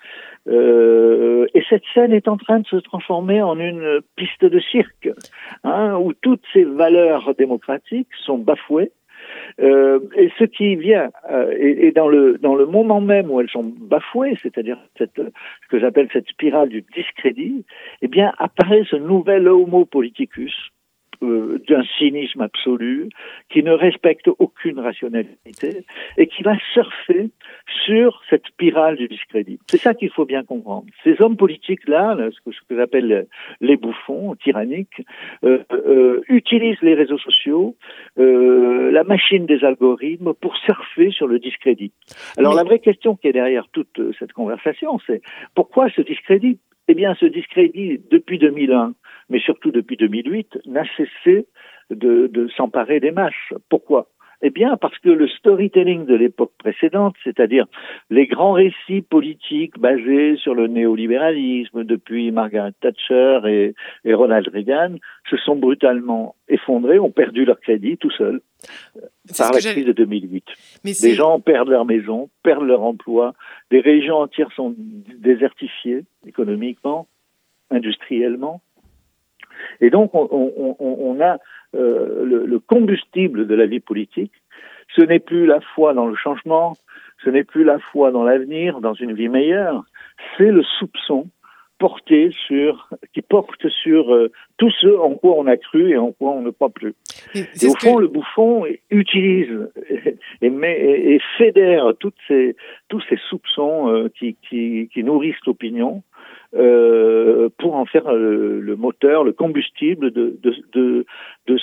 Euh, 0.47 1.47
et 1.55 1.63
cette 1.67 1.83
scène 1.95 2.13
est 2.13 2.27
en 2.27 2.37
train 2.37 2.59
de 2.59 2.67
se 2.67 2.75
transformer 2.75 3.41
en 3.41 3.59
une 3.59 3.69
une 3.69 4.01
piste 4.15 4.45
de 4.45 4.59
cirque, 4.59 4.98
hein, 5.63 5.95
où 5.97 6.13
toutes 6.13 6.43
ces 6.53 6.63
valeurs 6.63 7.33
démocratiques 7.35 8.13
sont 8.25 8.37
bafouées. 8.37 8.91
Euh, 9.59 9.99
et 10.15 10.31
ce 10.39 10.45
qui 10.45 10.75
vient, 10.75 11.11
euh, 11.29 11.53
et, 11.57 11.91
dans 11.91 12.07
le 12.07 12.37
dans 12.37 12.55
le 12.55 12.65
moment 12.65 13.01
même 13.01 13.29
où 13.29 13.39
elles 13.41 13.49
sont 13.49 13.63
bafouées, 13.63 14.37
c'est-à-dire 14.41 14.79
cette 14.97 15.17
ce 15.17 15.67
que 15.69 15.79
j'appelle 15.79 16.07
cette 16.13 16.27
spirale 16.27 16.69
du 16.69 16.83
discrédit, 16.95 17.65
eh 18.01 18.07
bien 18.07 18.33
apparaît 18.37 18.83
ce 18.89 18.95
nouvel 18.95 19.47
homo 19.47 19.85
politicus 19.85 20.71
euh, 21.21 21.61
d'un 21.67 21.83
cynisme 21.97 22.41
absolu, 22.41 23.09
qui 23.49 23.61
ne 23.61 23.71
respecte 23.71 24.29
aucune 24.39 24.79
rationalité 24.79 25.85
et 26.17 26.27
qui 26.27 26.43
va 26.43 26.55
surfer 26.73 27.29
sur 27.85 28.21
cette 28.29 28.45
spirale 28.47 28.95
du 28.95 29.07
discrédit. 29.07 29.59
C'est 29.67 29.77
ça 29.79 29.93
qu'il 29.93 30.11
faut 30.11 30.25
bien 30.25 30.43
comprendre. 30.43 30.85
Ces 31.03 31.21
hommes 31.21 31.35
politiques-là, 31.35 32.15
ce 32.31 32.39
que, 32.39 32.55
ce 32.55 32.61
que 32.69 32.75
j'appelle 32.77 33.27
les 33.59 33.75
bouffons 33.75 34.35
tyranniques, 34.35 35.01
euh, 35.43 35.59
euh, 35.73 36.21
utilisent 36.29 36.81
les 36.81 36.93
réseaux 36.93 37.17
sociaux, 37.17 37.75
la 38.15 39.03
machine 39.03 39.45
des 39.45 39.63
algorithmes 39.63 40.33
pour 40.33 40.55
surfer 40.57 41.11
sur 41.11 41.27
le 41.27 41.39
discrédit. 41.39 41.91
Alors 42.37 42.53
la 42.53 42.63
vraie 42.63 42.79
question 42.79 43.15
qui 43.15 43.27
est 43.27 43.33
derrière 43.33 43.67
toute 43.71 43.99
cette 44.19 44.33
conversation, 44.33 44.99
c'est 45.05 45.21
pourquoi 45.53 45.89
ce 45.89 46.01
discrédit? 46.01 46.59
Eh 46.91 46.95
bien, 46.95 47.15
ce 47.19 47.27
discrédit, 47.27 48.01
depuis 48.09 48.39
2001, 48.39 48.93
mais 49.29 49.39
surtout 49.39 49.71
depuis 49.71 49.97
2008, 49.97 50.59
n'a 50.65 50.83
cessé 50.97 51.47
de, 51.89 52.27
de 52.27 52.47
s'emparer 52.49 52.99
des 52.99 53.11
masses. 53.11 53.33
Pourquoi? 53.69 54.07
Eh 54.41 54.51
bien, 54.51 54.77
parce 54.77 54.97
que 54.99 55.09
le 55.09 55.27
storytelling 55.27 56.05
de 56.05 56.15
l'époque 56.15 56.53
précédente, 56.57 57.15
c'est-à-dire 57.25 57.65
les 58.09 58.25
grands 58.25 58.53
récits 58.53 59.01
politiques 59.01 59.77
basés 59.77 60.37
sur 60.37 60.55
le 60.55 60.67
néolibéralisme 60.67 61.83
depuis 61.83 62.31
Margaret 62.31 62.71
Thatcher 62.79 63.41
et, 63.47 63.75
et 64.05 64.13
Ronald 64.13 64.47
Reagan, 64.47 64.95
se 65.29 65.35
sont 65.35 65.57
brutalement 65.57 66.35
effondrés, 66.47 66.99
ont 66.99 67.11
perdu 67.11 67.43
leur 67.43 67.59
crédit 67.59 67.97
tout 67.97 68.11
seuls 68.11 68.39
par 69.37 69.51
la 69.51 69.59
crise 69.59 69.85
de 69.85 69.91
2008. 69.91 70.45
Mais 70.85 70.93
des 71.01 71.15
gens 71.15 71.41
perdent 71.41 71.69
leur 71.69 71.85
maison, 71.85 72.29
perdent 72.41 72.63
leur 72.63 72.81
emploi, 72.81 73.33
des 73.71 73.81
régions 73.81 74.17
entières 74.17 74.51
sont 74.53 74.73
désertifiées 75.17 76.05
économiquement, 76.25 77.07
industriellement. 77.71 78.61
Et 79.81 79.89
donc, 79.89 80.13
on, 80.13 80.27
on, 80.31 80.75
on 80.79 81.21
a 81.21 81.37
euh, 81.75 82.25
le, 82.25 82.45
le, 82.45 82.59
combustible 82.59 83.47
de 83.47 83.55
la 83.55 83.65
vie 83.65 83.79
politique. 83.79 84.33
Ce 84.95 85.01
n'est 85.01 85.19
plus 85.19 85.45
la 85.45 85.61
foi 85.61 85.93
dans 85.93 86.07
le 86.07 86.15
changement, 86.15 86.75
ce 87.23 87.29
n'est 87.29 87.43
plus 87.43 87.63
la 87.63 87.79
foi 87.79 88.11
dans 88.11 88.23
l'avenir, 88.23 88.81
dans 88.81 88.93
une 88.93 89.13
vie 89.13 89.29
meilleure, 89.29 89.83
c'est 90.37 90.51
le 90.51 90.63
soupçon 90.63 91.27
porté 91.79 92.31
sur, 92.47 92.89
qui 93.13 93.21
porte 93.21 93.67
sur 93.69 94.13
euh, 94.13 94.31
tout 94.57 94.69
ce 94.69 94.87
en 94.87 95.15
quoi 95.15 95.35
on 95.37 95.47
a 95.47 95.57
cru 95.57 95.91
et 95.91 95.97
en 95.97 96.11
quoi 96.11 96.31
on 96.31 96.41
ne 96.41 96.51
croit 96.51 96.69
plus. 96.69 96.93
Et, 97.33 97.67
au 97.67 97.75
fond, 97.79 97.97
le 97.97 98.07
bouffon 98.07 98.65
utilise 98.91 99.69
et, 100.41 100.49
met, 100.49 100.77
et, 100.79 101.19
fédère 101.37 101.93
toutes 101.99 102.17
ces, 102.27 102.55
tous 102.89 103.01
ces 103.09 103.17
soupçons 103.29 103.89
euh, 103.89 104.09
qui, 104.09 104.35
qui, 104.47 104.89
qui 104.93 105.03
nourrissent 105.03 105.45
l'opinion 105.47 106.03
euh, 106.55 107.49
pour 107.59 107.75
en 107.75 107.85
faire 107.85 108.07
euh, 108.07 108.59
le, 108.59 108.75
moteur, 108.75 109.23
le 109.23 109.33
combustible 109.33 110.11
de, 110.11 111.05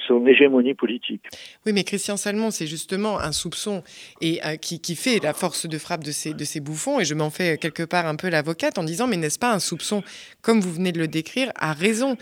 son 0.07 0.27
hégémonie 0.27 0.75
politique. 0.75 1.23
Oui, 1.65 1.73
mais 1.73 1.83
Christian 1.83 2.17
Salmon, 2.17 2.53
c'est 2.53 2.69
justement 2.69 3.19
un 3.19 3.33
soupçon 3.33 3.83
et 4.21 4.41
euh, 4.45 4.55
qui, 4.57 4.95
fait 4.95 5.23
la 5.23 5.33
force 5.33 5.67
de 5.67 5.79
frappe 5.79 6.05
de 6.05 6.13
ces 6.13 6.61
bouffons, 6.61 7.01
et 7.01 7.05
je 7.05 7.15
m'en 7.15 7.31
fais 7.31 7.57
quelque 7.57 7.83
part 7.83 8.07
un 8.07 8.15
peu 8.15 8.29
l'avocate 8.29 8.79
en 8.79 8.85
disant, 8.85 9.09
mais 9.09 9.17
n'est-ce 9.17 9.39
pas 9.41 9.53
un 9.53 9.59
soupçon, 9.59 10.03
comme 10.41 10.61
vous 10.61 10.73
venez 10.73 10.93
de 10.93 10.99
le 10.99 11.09
décrire, 11.09 11.51
à 11.57 11.73
raison? 11.73 12.17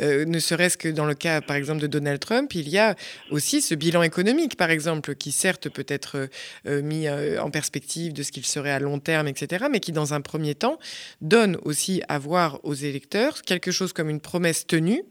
Ne 0.00 0.38
serait-ce 0.38 0.78
que 0.78 0.88
dans 0.88 1.04
le 1.04 1.14
cas, 1.14 1.42
par 1.42 1.56
exemple, 1.56 1.82
de 1.82 1.86
Donald 1.86 2.20
Trump, 2.20 2.54
il 2.54 2.70
y 2.70 2.78
a 2.78 2.94
aussi 3.30 3.60
ce 3.60 3.74
bilan 3.74 4.02
économique, 4.02 4.56
par 4.56 4.70
exemple, 4.70 5.14
qui 5.14 5.30
certes 5.30 5.68
peut 5.68 5.84
être 5.88 6.28
mis 6.66 7.06
en 7.08 7.50
perspective 7.50 8.14
de 8.14 8.22
ce 8.22 8.32
qu'il 8.32 8.46
serait 8.46 8.70
à 8.70 8.78
long 8.78 8.98
terme, 8.98 9.28
etc., 9.28 9.66
mais 9.70 9.80
qui, 9.80 9.92
dans 9.92 10.14
un 10.14 10.22
premier 10.22 10.54
temps, 10.54 10.78
donne 11.20 11.58
aussi 11.64 12.02
avoir 12.14 12.64
aux 12.64 12.74
électeurs 12.74 13.42
quelque 13.42 13.70
chose 13.70 13.92
comme 13.92 14.10
une 14.10 14.20
promesse 14.20 14.66
tenue 14.66 15.02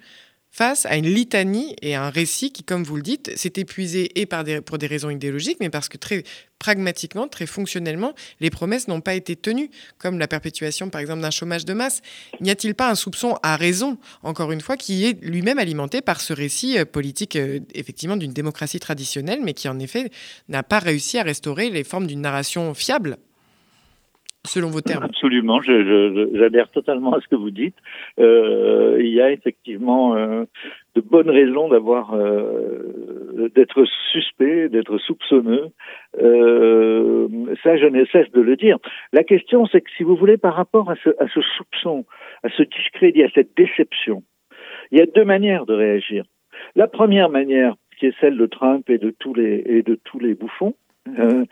face 0.51 0.85
à 0.85 0.95
une 0.95 1.05
litanie 1.05 1.75
et 1.81 1.95
un 1.95 2.09
récit 2.09 2.51
qui, 2.51 2.63
comme 2.63 2.83
vous 2.83 2.95
le 2.95 3.01
dites, 3.01 3.31
s'est 3.37 3.53
épuisé 3.57 4.19
et 4.19 4.25
pour 4.25 4.77
des 4.77 4.87
raisons 4.87 5.09
idéologiques, 5.09 5.57
mais 5.59 5.69
parce 5.69 5.89
que 5.89 5.97
très 5.97 6.23
pragmatiquement, 6.57 7.27
très 7.27 7.45
fonctionnellement, 7.45 8.13
les 8.39 8.49
promesses 8.49 8.87
n'ont 8.87 8.99
pas 8.99 9.13
été 9.13 9.35
tenues, 9.35 9.69
comme 9.97 10.19
la 10.19 10.27
perpétuation, 10.27 10.89
par 10.89 11.01
exemple, 11.01 11.21
d'un 11.21 11.31
chômage 11.31 11.65
de 11.65 11.73
masse. 11.73 12.01
N'y 12.41 12.49
a-t-il 12.49 12.75
pas 12.75 12.89
un 12.89 12.95
soupçon 12.95 13.37
à 13.43 13.55
raison, 13.55 13.97
encore 14.23 14.51
une 14.51 14.61
fois, 14.61 14.75
qui 14.75 15.05
est 15.05 15.23
lui-même 15.23 15.59
alimenté 15.59 16.01
par 16.01 16.19
ce 16.19 16.33
récit 16.33 16.77
euh, 16.77 16.85
politique, 16.85 17.35
euh, 17.35 17.59
effectivement, 17.73 18.17
d'une 18.17 18.33
démocratie 18.33 18.79
traditionnelle, 18.79 19.39
mais 19.43 19.53
qui, 19.53 19.69
en 19.69 19.79
effet, 19.79 20.09
n'a 20.49 20.63
pas 20.63 20.79
réussi 20.79 21.17
à 21.17 21.23
restaurer 21.23 21.69
les 21.69 21.83
formes 21.83 22.07
d'une 22.07 22.21
narration 22.21 22.73
fiable? 22.73 23.17
Selon 24.45 24.69
vos 24.69 24.81
termes. 24.81 25.03
Absolument, 25.03 25.61
j'adhère 25.61 26.69
totalement 26.71 27.13
à 27.13 27.21
ce 27.21 27.27
que 27.27 27.35
vous 27.35 27.51
dites. 27.51 27.75
Euh, 28.19 28.97
il 28.99 29.13
y 29.13 29.21
a 29.21 29.31
effectivement 29.31 30.15
euh, 30.15 30.45
de 30.95 31.01
bonnes 31.01 31.29
raisons 31.29 31.69
d'avoir 31.69 32.13
euh, 32.13 33.49
d'être 33.55 33.85
suspect, 34.11 34.69
d'être 34.69 34.97
soupçonneux. 34.97 35.67
Euh, 36.21 37.27
ça, 37.63 37.77
je 37.77 37.85
ne 37.85 38.05
cesse 38.05 38.31
de 38.31 38.41
le 38.41 38.55
dire. 38.55 38.77
La 39.13 39.23
question, 39.23 39.65
c'est 39.65 39.81
que 39.81 39.89
si 39.97 40.03
vous 40.03 40.15
voulez, 40.15 40.37
par 40.37 40.55
rapport 40.55 40.89
à 40.89 40.95
ce, 41.03 41.09
à 41.19 41.27
ce 41.27 41.41
soupçon, 41.57 42.05
à 42.43 42.49
ce 42.49 42.63
discrédit, 42.63 43.23
à 43.23 43.29
cette 43.33 43.55
déception, 43.55 44.23
il 44.91 44.99
y 44.99 45.01
a 45.01 45.05
deux 45.05 45.25
manières 45.25 45.65
de 45.65 45.73
réagir. 45.73 46.23
La 46.75 46.87
première 46.87 47.29
manière, 47.29 47.75
qui 47.99 48.07
est 48.07 48.15
celle 48.19 48.37
de 48.37 48.45
Trump 48.45 48.89
et 48.89 48.97
de 48.97 49.11
tous 49.11 49.33
les 49.33 49.61
et 49.65 49.83
de 49.83 49.95
tous 49.95 50.19
les 50.19 50.33
bouffons, 50.33 50.75
euh, 51.17 51.45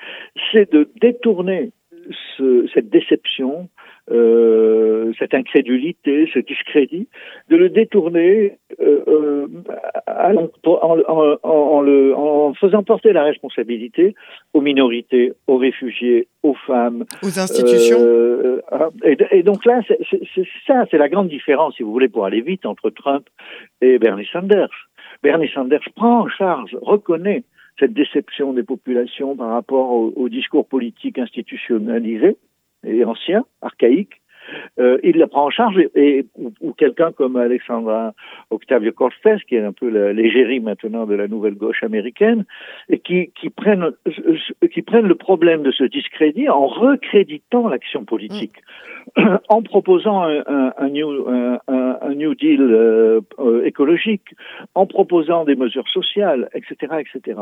c'est 0.51 0.72
de 0.72 0.89
détourner 1.01 1.72
ce, 2.38 2.68
cette 2.74 2.90
déception, 2.90 3.70
euh, 4.12 5.12
cette 5.20 5.34
incrédulité, 5.34 6.30
ce 6.34 6.40
discrédit, 6.40 7.08
de 7.50 7.58
le 7.58 7.70
détourner 7.70 8.58
euh, 8.80 9.04
euh 9.08 9.48
en, 10.08 10.48
en, 10.64 11.38
en, 11.44 11.82
le, 11.82 12.16
en, 12.16 12.54
faisant 12.54 12.84
porter 12.84 13.14
la 13.14 13.24
responsabilité 13.24 14.16
aux 14.54 14.62
minorités, 14.62 15.34
aux 15.48 15.58
réfugiés, 15.58 16.28
aux 16.44 16.54
femmes, 16.54 17.06
aux 17.24 17.40
institutions. 17.40 17.98
Euh, 18.00 18.62
et, 19.04 19.18
et, 19.32 19.44
donc 19.44 19.66
là, 19.66 19.82
c'est 19.88 20.48
ça, 20.66 20.86
c'est 20.90 20.98
la 20.98 21.10
grande 21.10 21.30
différence, 21.30 21.76
si 21.76 21.84
vous 21.84 21.92
voulez, 21.92 22.10
pour 22.10 22.26
aller 22.26 22.42
vite 22.42 22.66
entre 22.66 22.90
Trump 22.90 23.28
et 23.82 24.00
Bernie 24.00 24.28
Sanders. 24.32 24.70
Bernie 25.24 25.50
Sanders 25.54 25.88
prend 25.96 26.22
en 26.22 26.28
charge, 26.28 26.78
reconnaît 26.82 27.44
cette 27.80 27.94
déception 27.94 28.54
des 28.54 28.64
populations 28.64 29.36
par 29.36 29.50
rapport 29.50 29.92
au, 29.92 30.30
discours 30.30 30.68
politique 30.68 31.20
institutionnalisé 31.20 32.38
et 32.84 33.06
ancien, 33.06 33.46
archaïque, 33.62 34.22
euh, 34.80 34.98
il 35.04 35.18
la 35.18 35.27
prend 35.27 35.46
en 35.46 35.50
charge 35.50 35.77
et, 35.96 36.25
ou, 36.38 36.74
quelqu'un 36.74 37.12
comme 37.12 37.36
Alexandra 37.36 38.13
Octavio 38.50 38.92
Cortés, 38.92 39.38
qui 39.48 39.56
est 39.56 39.63
un 39.63 39.72
peu 39.72 39.88
l'égérie 40.12 40.60
maintenant 40.60 41.06
de 41.06 41.16
la 41.16 41.27
nouvelle 41.27 41.56
gauche 41.56 41.84
américaine, 41.84 42.46
et 42.89 43.00
qui, 43.00 43.32
qui 43.39 43.50
prennent 43.50 43.91
qui 44.72 44.82
prennent 44.82 45.08
le 45.08 45.15
problème 45.15 45.63
de 45.63 45.72
ce 45.72 45.84
discrédit 45.84 46.50
en 46.50 46.67
recréditant 46.67 47.67
l'action 47.67 48.06
politique, 48.06 48.56
en 49.50 49.62
proposant 49.62 50.24
un, 50.24 50.43
un, 50.48 50.74
un 50.78 50.89
new 50.89 51.28
un, 51.28 51.60
un, 51.67 52.13
new 52.13 52.36
deal 52.36 52.62
euh, 52.62 53.22
euh, 53.39 53.65
écologique, 53.65 54.36
en 54.76 54.86
proposant 54.86 55.45
des 55.45 55.56
mesures 55.56 55.88
sociales, 55.89 56.50
etc., 56.54 56.98
etc. 57.00 57.39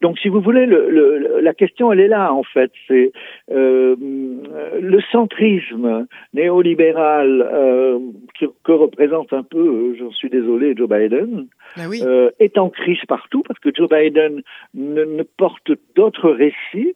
Donc, 0.00 0.18
si 0.18 0.28
vous 0.28 0.40
voulez, 0.40 0.66
le, 0.66 0.90
le, 0.90 1.40
la 1.40 1.54
question 1.54 1.92
elle 1.92 2.00
est 2.00 2.08
là 2.08 2.32
en 2.32 2.42
fait, 2.42 2.70
c'est 2.88 3.12
le 3.48 5.00
centrisme 5.12 6.06
néolibéral 6.44 7.48
euh, 7.52 7.98
que, 8.38 8.46
que, 8.64 8.72
représente 8.72 9.32
un 9.32 9.42
peu, 9.42 9.58
euh, 9.58 9.96
j'en 9.98 10.10
suis 10.12 10.30
désolé, 10.30 10.74
Joe 10.76 10.88
Biden, 10.88 11.46
ah 11.76 11.88
oui. 11.88 12.00
euh, 12.04 12.30
est 12.38 12.58
en 12.58 12.70
crise 12.70 13.04
partout 13.08 13.42
parce 13.46 13.58
que 13.60 13.70
Joe 13.74 13.88
Biden 13.88 14.42
ne, 14.74 15.04
ne 15.04 15.22
porte 15.22 15.72
d'autres 15.96 16.30
récits 16.30 16.94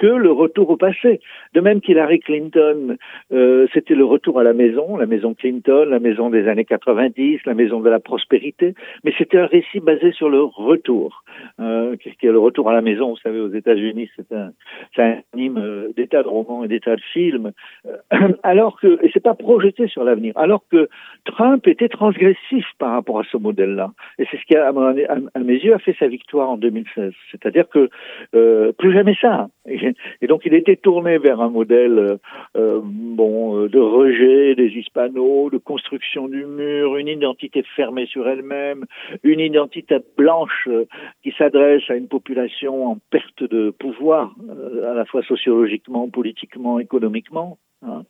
que 0.00 0.06
le 0.06 0.32
retour 0.32 0.70
au 0.70 0.76
passé. 0.76 1.20
De 1.54 1.60
même 1.60 1.80
qu'Hillary 1.82 2.20
Clinton, 2.20 2.96
euh, 3.32 3.66
c'était 3.74 3.94
le 3.94 4.04
retour 4.04 4.40
à 4.40 4.42
la 4.42 4.54
maison, 4.54 4.96
la 4.96 5.06
maison 5.06 5.34
Clinton, 5.34 5.86
la 5.88 6.00
maison 6.00 6.30
des 6.30 6.48
années 6.48 6.64
90, 6.64 7.40
la 7.44 7.54
maison 7.54 7.80
de 7.80 7.90
la 7.90 8.00
prospérité, 8.00 8.74
mais 9.04 9.12
c'était 9.18 9.38
un 9.38 9.46
récit 9.46 9.80
basé 9.80 10.12
sur 10.12 10.30
le 10.30 10.42
retour. 10.42 11.22
Euh, 11.60 11.96
Qu'est-ce 11.96 12.16
qui 12.16 12.26
est 12.26 12.32
le 12.32 12.38
retour 12.38 12.70
à 12.70 12.72
la 12.72 12.80
maison 12.80 13.10
Vous 13.10 13.18
savez, 13.18 13.40
aux 13.40 13.52
États-Unis, 13.52 14.08
c'est 14.16 14.32
un, 14.32 15.18
anime 15.34 15.58
euh, 15.58 15.92
de 15.94 16.28
romans 16.28 16.64
et 16.64 16.68
d'état 16.68 16.96
de 16.96 17.02
films, 17.12 17.52
euh, 17.86 18.28
alors 18.42 18.80
que 18.80 18.98
et 19.04 19.10
c'est 19.12 19.22
pas 19.22 19.34
projeté 19.34 19.86
sur 19.86 20.02
l'avenir. 20.02 20.32
Alors 20.36 20.64
que 20.70 20.88
Trump 21.26 21.66
était 21.68 21.88
transgressif 21.88 22.64
par 22.78 22.92
rapport 22.92 23.20
à 23.20 23.24
ce 23.30 23.36
modèle-là, 23.36 23.90
et 24.18 24.24
c'est 24.30 24.38
ce 24.38 24.46
qui, 24.46 24.56
à, 24.56 24.72
mes 24.72 25.54
yeux, 25.54 25.74
a 25.74 25.78
fait 25.78 25.94
sa 25.98 26.08
victoire 26.08 26.48
en 26.48 26.56
2016. 26.56 27.12
C'est-à-dire 27.30 27.68
que 27.68 27.90
plus 28.72 28.92
jamais 28.92 29.14
ça. 29.20 29.48
Et 30.20 30.26
donc 30.26 30.42
il 30.44 30.54
était 30.54 30.76
tourné 30.76 31.18
vers 31.18 31.40
un 31.40 31.50
modèle 31.50 31.98
euh, 31.98 32.16
euh, 32.56 32.80
bon 32.82 33.56
euh, 33.56 33.68
de 33.68 33.78
rejet 33.78 34.54
des 34.54 34.68
hispanos, 34.68 35.50
de 35.50 35.58
construction 35.58 36.28
du 36.28 36.44
mur, 36.44 36.96
une 36.96 37.08
identité 37.08 37.62
fermée 37.76 38.06
sur 38.06 38.28
elle-même, 38.28 38.84
une 39.22 39.40
identité 39.40 39.98
blanche 40.16 40.68
qui 41.22 41.32
s'adresse 41.36 41.82
à 41.88 41.94
une 41.94 42.08
population 42.08 42.90
en 42.90 42.98
perte 43.10 43.42
de 43.42 43.70
pouvoir, 43.70 44.34
à 44.88 44.94
la 44.94 45.04
fois 45.04 45.22
sociologiquement, 45.22 46.08
politiquement, 46.08 46.78
économiquement. 46.78 47.58
Hein. 47.82 48.02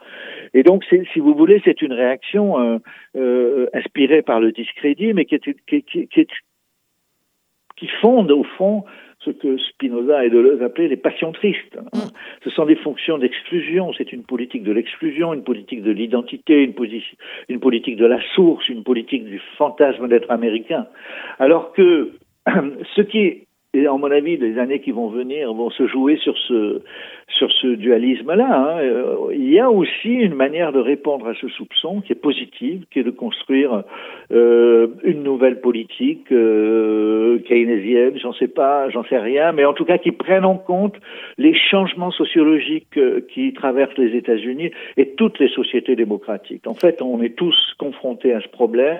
Et 0.55 0.63
donc, 0.63 0.85
si 0.85 1.21
vous 1.21 1.35
voulez, 1.35 1.61
c'est 1.65 1.83
une 1.83 1.93
réaction 1.93 2.81
euh, 3.17 3.67
inspirée 3.73 4.23
par 4.23 4.41
le 4.41 4.53
discrédit, 4.53 5.13
mais 5.13 5.25
qui, 5.25 5.37
est, 5.37 5.55
qui, 5.67 5.83
qui, 5.83 6.09
qui, 6.09 6.27
qui 7.77 7.87
fonde 8.01 8.31
au 8.31 8.45
fond 8.45 8.85
ce 9.25 9.31
que 9.31 9.59
Spinoza 9.59 10.25
et 10.25 10.31
Deleuze 10.31 10.63
appelaient 10.63 10.89
les 10.89 10.97
passions 10.97 11.33
tristes. 11.33 11.77
Mm. 11.93 11.99
Ce 12.45 12.51
sont 12.51 12.65
des 12.65 12.77
fonctions 12.77 13.19
d'exclusion, 13.19 13.93
c'est 13.97 14.13
une 14.13 14.25
politique 14.25 14.63
de 14.63 14.73
l'exclusion, 14.73 15.35
une 15.35 15.45
politique 15.45 15.83
de 15.83 15.91
l'identité, 15.91 16.63
une, 16.63 16.75
une 17.49 17.61
politique 17.61 17.97
de 17.97 18.07
la 18.07 18.21
source, 18.35 18.69
une 18.69 18.83
politique 18.83 19.25
du 19.25 19.41
fantasme 19.59 20.09
d'être 20.09 20.31
américain. 20.31 20.87
Alors 21.39 21.73
que 21.73 22.13
ce 22.97 23.03
qui 23.03 23.47
à 23.95 23.99
mon 23.99 24.11
avis, 24.11 24.37
les 24.37 24.59
années 24.59 24.81
qui 24.81 24.93
vont 24.93 25.09
venir 25.09 25.53
vont 25.53 25.71
se 25.71 25.87
jouer 25.87 26.17
sur 26.17 26.37
ce 26.49 26.83
sur 27.41 27.51
ce 27.53 27.69
dualisme-là. 27.69 28.49
Hein. 28.53 28.79
Euh, 28.81 29.17
il 29.33 29.51
y 29.51 29.59
a 29.59 29.71
aussi 29.71 30.09
une 30.09 30.35
manière 30.35 30.73
de 30.73 30.81
répondre 30.81 31.27
à 31.29 31.35
ce 31.35 31.49
soupçon 31.49 32.01
qui 32.01 32.13
est 32.13 32.23
positive, 32.23 32.85
qui 32.91 32.99
est 32.99 33.03
de 33.05 33.11
construire 33.11 33.85
euh, 34.33 34.89
une 35.05 35.23
nouvelle 35.23 35.61
politique 35.61 36.31
euh, 36.33 37.39
keynésienne. 37.49 38.19
J'en 38.19 38.33
sais 38.33 38.49
pas, 38.49 38.91
j'en 38.91 39.05
sais 39.05 39.19
rien, 39.19 39.53
mais 39.53 39.65
en 39.65 39.73
tout 39.73 39.85
cas 39.85 39.99
qui 39.99 40.13
prenne 40.13 40.45
en 40.45 40.57
compte 40.57 40.97
les 41.39 41.55
changements 41.55 42.11
sociologiques 42.11 42.97
euh, 42.97 43.21
qui 43.33 43.53
traversent 43.53 43.97
les 43.97 44.17
États-Unis 44.17 44.71
et 44.97 45.15
toutes 45.15 45.39
les 45.39 45.49
sociétés 45.49 45.97
démocratiques. 45.97 46.67
En 46.67 46.75
fait, 46.75 47.01
on 47.03 47.23
est 47.23 47.37
tous 47.37 47.57
confrontés 47.79 48.33
à 48.35 48.41
ce 48.41 48.49
problème. 48.49 48.99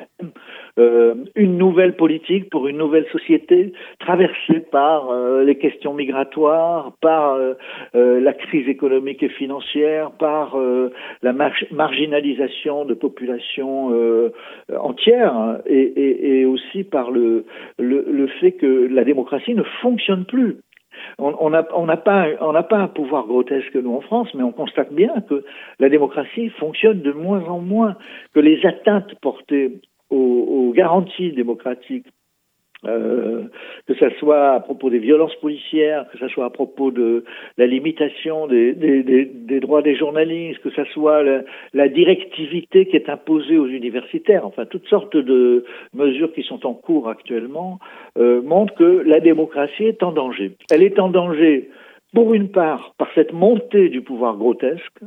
Une 1.35 1.59
nouvelle 1.59 1.95
politique 1.95 2.49
pour 2.49 2.67
une 2.67 2.79
nouvelle 2.79 3.07
société 3.13 3.73
traversée 3.99 4.61
par 4.71 4.80
euh, 5.11 5.45
les 5.45 5.57
questions 5.57 5.95
migratoires, 5.95 6.93
par 7.01 7.35
euh, 7.35 7.55
la 7.93 8.33
crise 8.33 8.69
économique 8.69 9.23
et 9.23 9.29
financière, 9.29 10.11
par 10.13 10.57
la 11.23 11.33
marginalisation 11.71 12.85
de 12.85 12.95
populations 12.95 13.93
entières 14.79 15.35
hein, 15.35 15.59
et, 15.67 16.45
aussi 16.45 16.85
par 16.85 17.11
le, 17.11 17.45
fait 18.41 18.53
que 18.53 18.89
la 18.91 19.05
démocratie 19.05 19.55
ne 19.55 19.63
fonctionne 19.83 20.25
plus. 20.25 20.59
On 21.19 21.51
n'a 21.51 21.63
pas 21.97 22.77
un 22.77 22.89
pouvoir 22.89 23.27
grotesque, 23.27 23.75
nous, 23.75 23.95
en 23.95 24.01
France, 24.01 24.29
mais 24.35 24.43
on 24.43 24.53
constate 24.53 24.93
bien 24.93 25.15
que 25.29 25.45
la 25.79 25.89
démocratie 25.89 26.51
fonctionne 26.51 27.01
de 27.01 27.13
moins 27.13 27.45
en 27.45 27.61
moins, 27.61 27.97
que 28.35 28.41
les 28.41 28.65
atteintes 28.67 29.15
portées 29.21 29.81
aux 30.11 30.73
garanties 30.75 31.33
démocratiques 31.33 32.07
euh, 32.87 33.43
que 33.87 33.95
ce 33.95 34.09
soit 34.19 34.53
à 34.53 34.61
propos 34.61 34.89
des 34.89 34.99
violences 34.99 35.35
policières, 35.37 36.07
que 36.11 36.19
ce 36.19 36.29
soit 36.29 36.47
à 36.47 36.51
propos 36.51 36.91
de 36.91 37.25
la 37.59 37.67
limitation 37.67 38.47
des, 38.47 38.73
des, 38.73 39.03
des, 39.03 39.61
droits 39.61 39.83
des 39.83 39.97
journalistes, 39.97 40.61
que 40.63 40.71
ce 40.71 40.85
soit 40.85 41.23
la, 41.23 41.43
la, 41.75 41.89
directivité 41.89 42.87
qui 42.87 42.97
est 42.97 43.11
imposée 43.11 43.59
aux 43.59 43.67
universitaires, 43.67 44.47
enfin 44.47 44.65
toutes 44.65 44.87
sortes 44.87 45.17
de 45.17 45.65
mesures 45.93 46.33
qui 46.33 46.43
sont 46.43 46.67
en 46.67 46.73
cours 46.73 47.09
actuellement, 47.09 47.79
euh, 48.19 48.41
montrent 48.41 48.75
que 48.75 49.03
la 49.05 49.21
démocratie 49.21 49.85
est 49.85 50.03
en 50.03 50.13
danger. 50.13 50.57
Elle 50.71 50.83
est 50.83 50.99
en 50.99 51.11
danger, 51.11 51.69
pour 52.15 52.33
une 52.33 52.49
part, 52.49 52.95
par 52.97 53.09
cette 53.15 53.35
montée 53.35 53.91
du 53.91 54.01
pouvoir 54.01 54.37
grotesque 54.37 55.01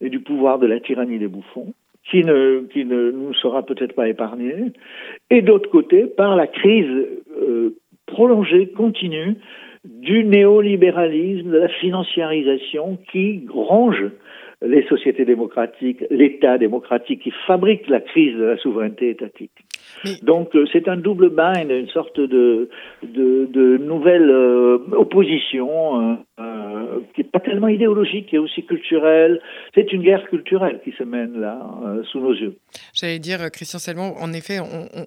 et 0.00 0.08
du 0.08 0.20
pouvoir 0.20 0.60
de 0.60 0.66
la 0.66 0.78
tyrannie 0.78 1.18
des 1.18 1.28
bouffons, 1.28 1.74
qui 2.10 2.24
ne, 2.24 2.66
qui 2.72 2.84
ne 2.84 3.10
nous 3.10 3.34
sera 3.34 3.64
peut-être 3.64 3.94
pas 3.94 4.08
épargné, 4.08 4.72
et 5.30 5.42
d'autre 5.42 5.70
côté, 5.70 6.06
par 6.06 6.36
la 6.36 6.46
crise 6.46 7.06
euh, 7.40 7.76
prolongée, 8.06 8.68
continue, 8.68 9.36
du 9.84 10.24
néolibéralisme, 10.24 11.50
de 11.50 11.58
la 11.58 11.68
financiarisation 11.68 12.98
qui 13.10 13.46
ronge 13.52 14.04
les 14.64 14.84
sociétés 14.86 15.24
démocratiques, 15.24 16.04
l'État 16.10 16.56
démocratique 16.56 17.22
qui 17.22 17.32
fabrique 17.46 17.88
la 17.88 18.00
crise 18.00 18.36
de 18.36 18.44
la 18.44 18.56
souveraineté 18.58 19.10
étatique. 19.10 19.50
Donc 20.22 20.54
euh, 20.54 20.66
c'est 20.72 20.88
un 20.88 20.96
double 20.96 21.30
bind, 21.30 21.70
une 21.70 21.88
sorte 21.88 22.20
de, 22.20 22.68
de, 23.02 23.46
de 23.46 23.78
nouvelle 23.78 24.30
euh, 24.30 24.78
opposition 24.92 26.00
euh, 26.00 26.14
qui 27.14 27.22
n'est 27.22 27.28
pas 27.28 27.40
tellement 27.40 27.68
idéologique, 27.68 28.28
qui 28.28 28.36
est 28.36 28.38
aussi 28.38 28.64
culturelle. 28.64 29.40
C'est 29.74 29.92
une 29.92 30.02
guerre 30.02 30.28
culturelle 30.28 30.80
qui 30.84 30.92
se 30.92 31.02
mène 31.02 31.40
là, 31.40 31.58
sous 32.10 32.20
nos 32.20 32.34
yeux. 32.34 32.56
J'allais 32.94 33.18
dire, 33.18 33.50
Christian 33.50 33.78
Salmon, 33.78 34.14
en 34.18 34.32
effet, 34.32 34.58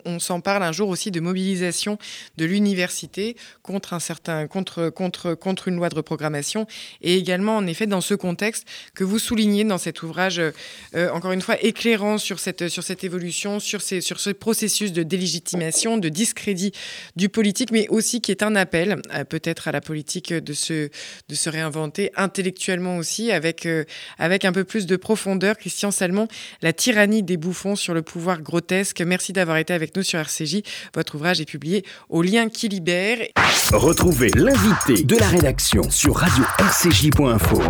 on, 0.05 0.19
s'en 0.19 0.41
parle 0.41 0.63
un 0.63 0.71
jour 0.71 0.89
aussi 0.89 1.11
de 1.11 1.19
mobilisation 1.19 1.97
de 2.37 2.45
l'université 2.45 3.35
contre 3.63 3.93
un 3.93 3.99
certain, 3.99 4.47
contre, 4.47 4.89
contre, 4.89 5.33
contre 5.33 5.67
une 5.67 5.75
loi 5.75 5.89
de 5.89 5.95
reprogrammation, 5.95 6.67
et 7.01 7.15
également, 7.15 7.57
en 7.57 7.67
effet, 7.67 7.87
dans 7.87 8.01
ce 8.01 8.13
contexte 8.13 8.67
que 8.95 9.03
vous 9.03 9.19
soulignez 9.19 9.63
dans 9.63 9.77
cet 9.77 10.03
ouvrage, 10.03 10.41
encore 11.13 11.31
une 11.31 11.41
fois, 11.41 11.55
éclairant 11.61 12.17
sur 12.17 12.39
cette, 12.39 12.67
sur 12.69 12.83
cette 12.83 13.03
évolution, 13.03 13.59
sur, 13.59 13.81
ces, 13.81 14.01
sur 14.01 14.19
ce 14.19 14.29
processus 14.29 14.93
de 14.93 15.03
délégitimation, 15.03 15.97
de 15.97 16.09
discrédit 16.09 16.71
du 17.15 17.29
politique, 17.29 17.71
mais 17.71 17.87
aussi 17.89 18.21
qui 18.21 18.31
est 18.31 18.43
un 18.43 18.55
appel 18.55 19.01
euh, 19.13 19.23
peut-être 19.23 19.67
à 19.67 19.71
la 19.71 19.81
politique 19.81 20.33
de 20.33 20.53
se, 20.53 20.89
de 21.29 21.35
se 21.35 21.49
réinventer 21.49 22.11
intellectuellement 22.15 22.97
aussi, 22.97 23.31
avec, 23.31 23.65
euh, 23.65 23.83
avec 24.17 24.45
un 24.45 24.51
peu 24.51 24.63
plus 24.63 24.85
de 24.85 24.95
profondeur. 24.95 25.57
Christian 25.57 25.91
Salmon, 25.91 26.27
La 26.61 26.73
tyrannie 26.73 27.23
des 27.23 27.38
bouffons 27.38 27.75
sur 27.75 27.93
le 27.93 28.01
pouvoir 28.01 28.41
grotesque. 28.41 29.01
Merci 29.01 29.33
d'avoir 29.33 29.57
été 29.57 29.73
avec 29.73 29.95
nous 29.95 30.03
sur 30.03 30.19
RCJ. 30.19 30.61
Votre 30.93 31.15
ouvrage 31.15 31.41
est 31.41 31.45
publié 31.45 31.83
au 32.09 32.21
lien 32.21 32.49
qui 32.49 32.67
libère. 32.69 33.17
Retrouvez 33.71 34.29
l'invité 34.35 35.03
de 35.03 35.17
la 35.17 35.27
rédaction 35.27 35.89
sur 35.89 36.15
radio-rcj.info. 36.15 37.61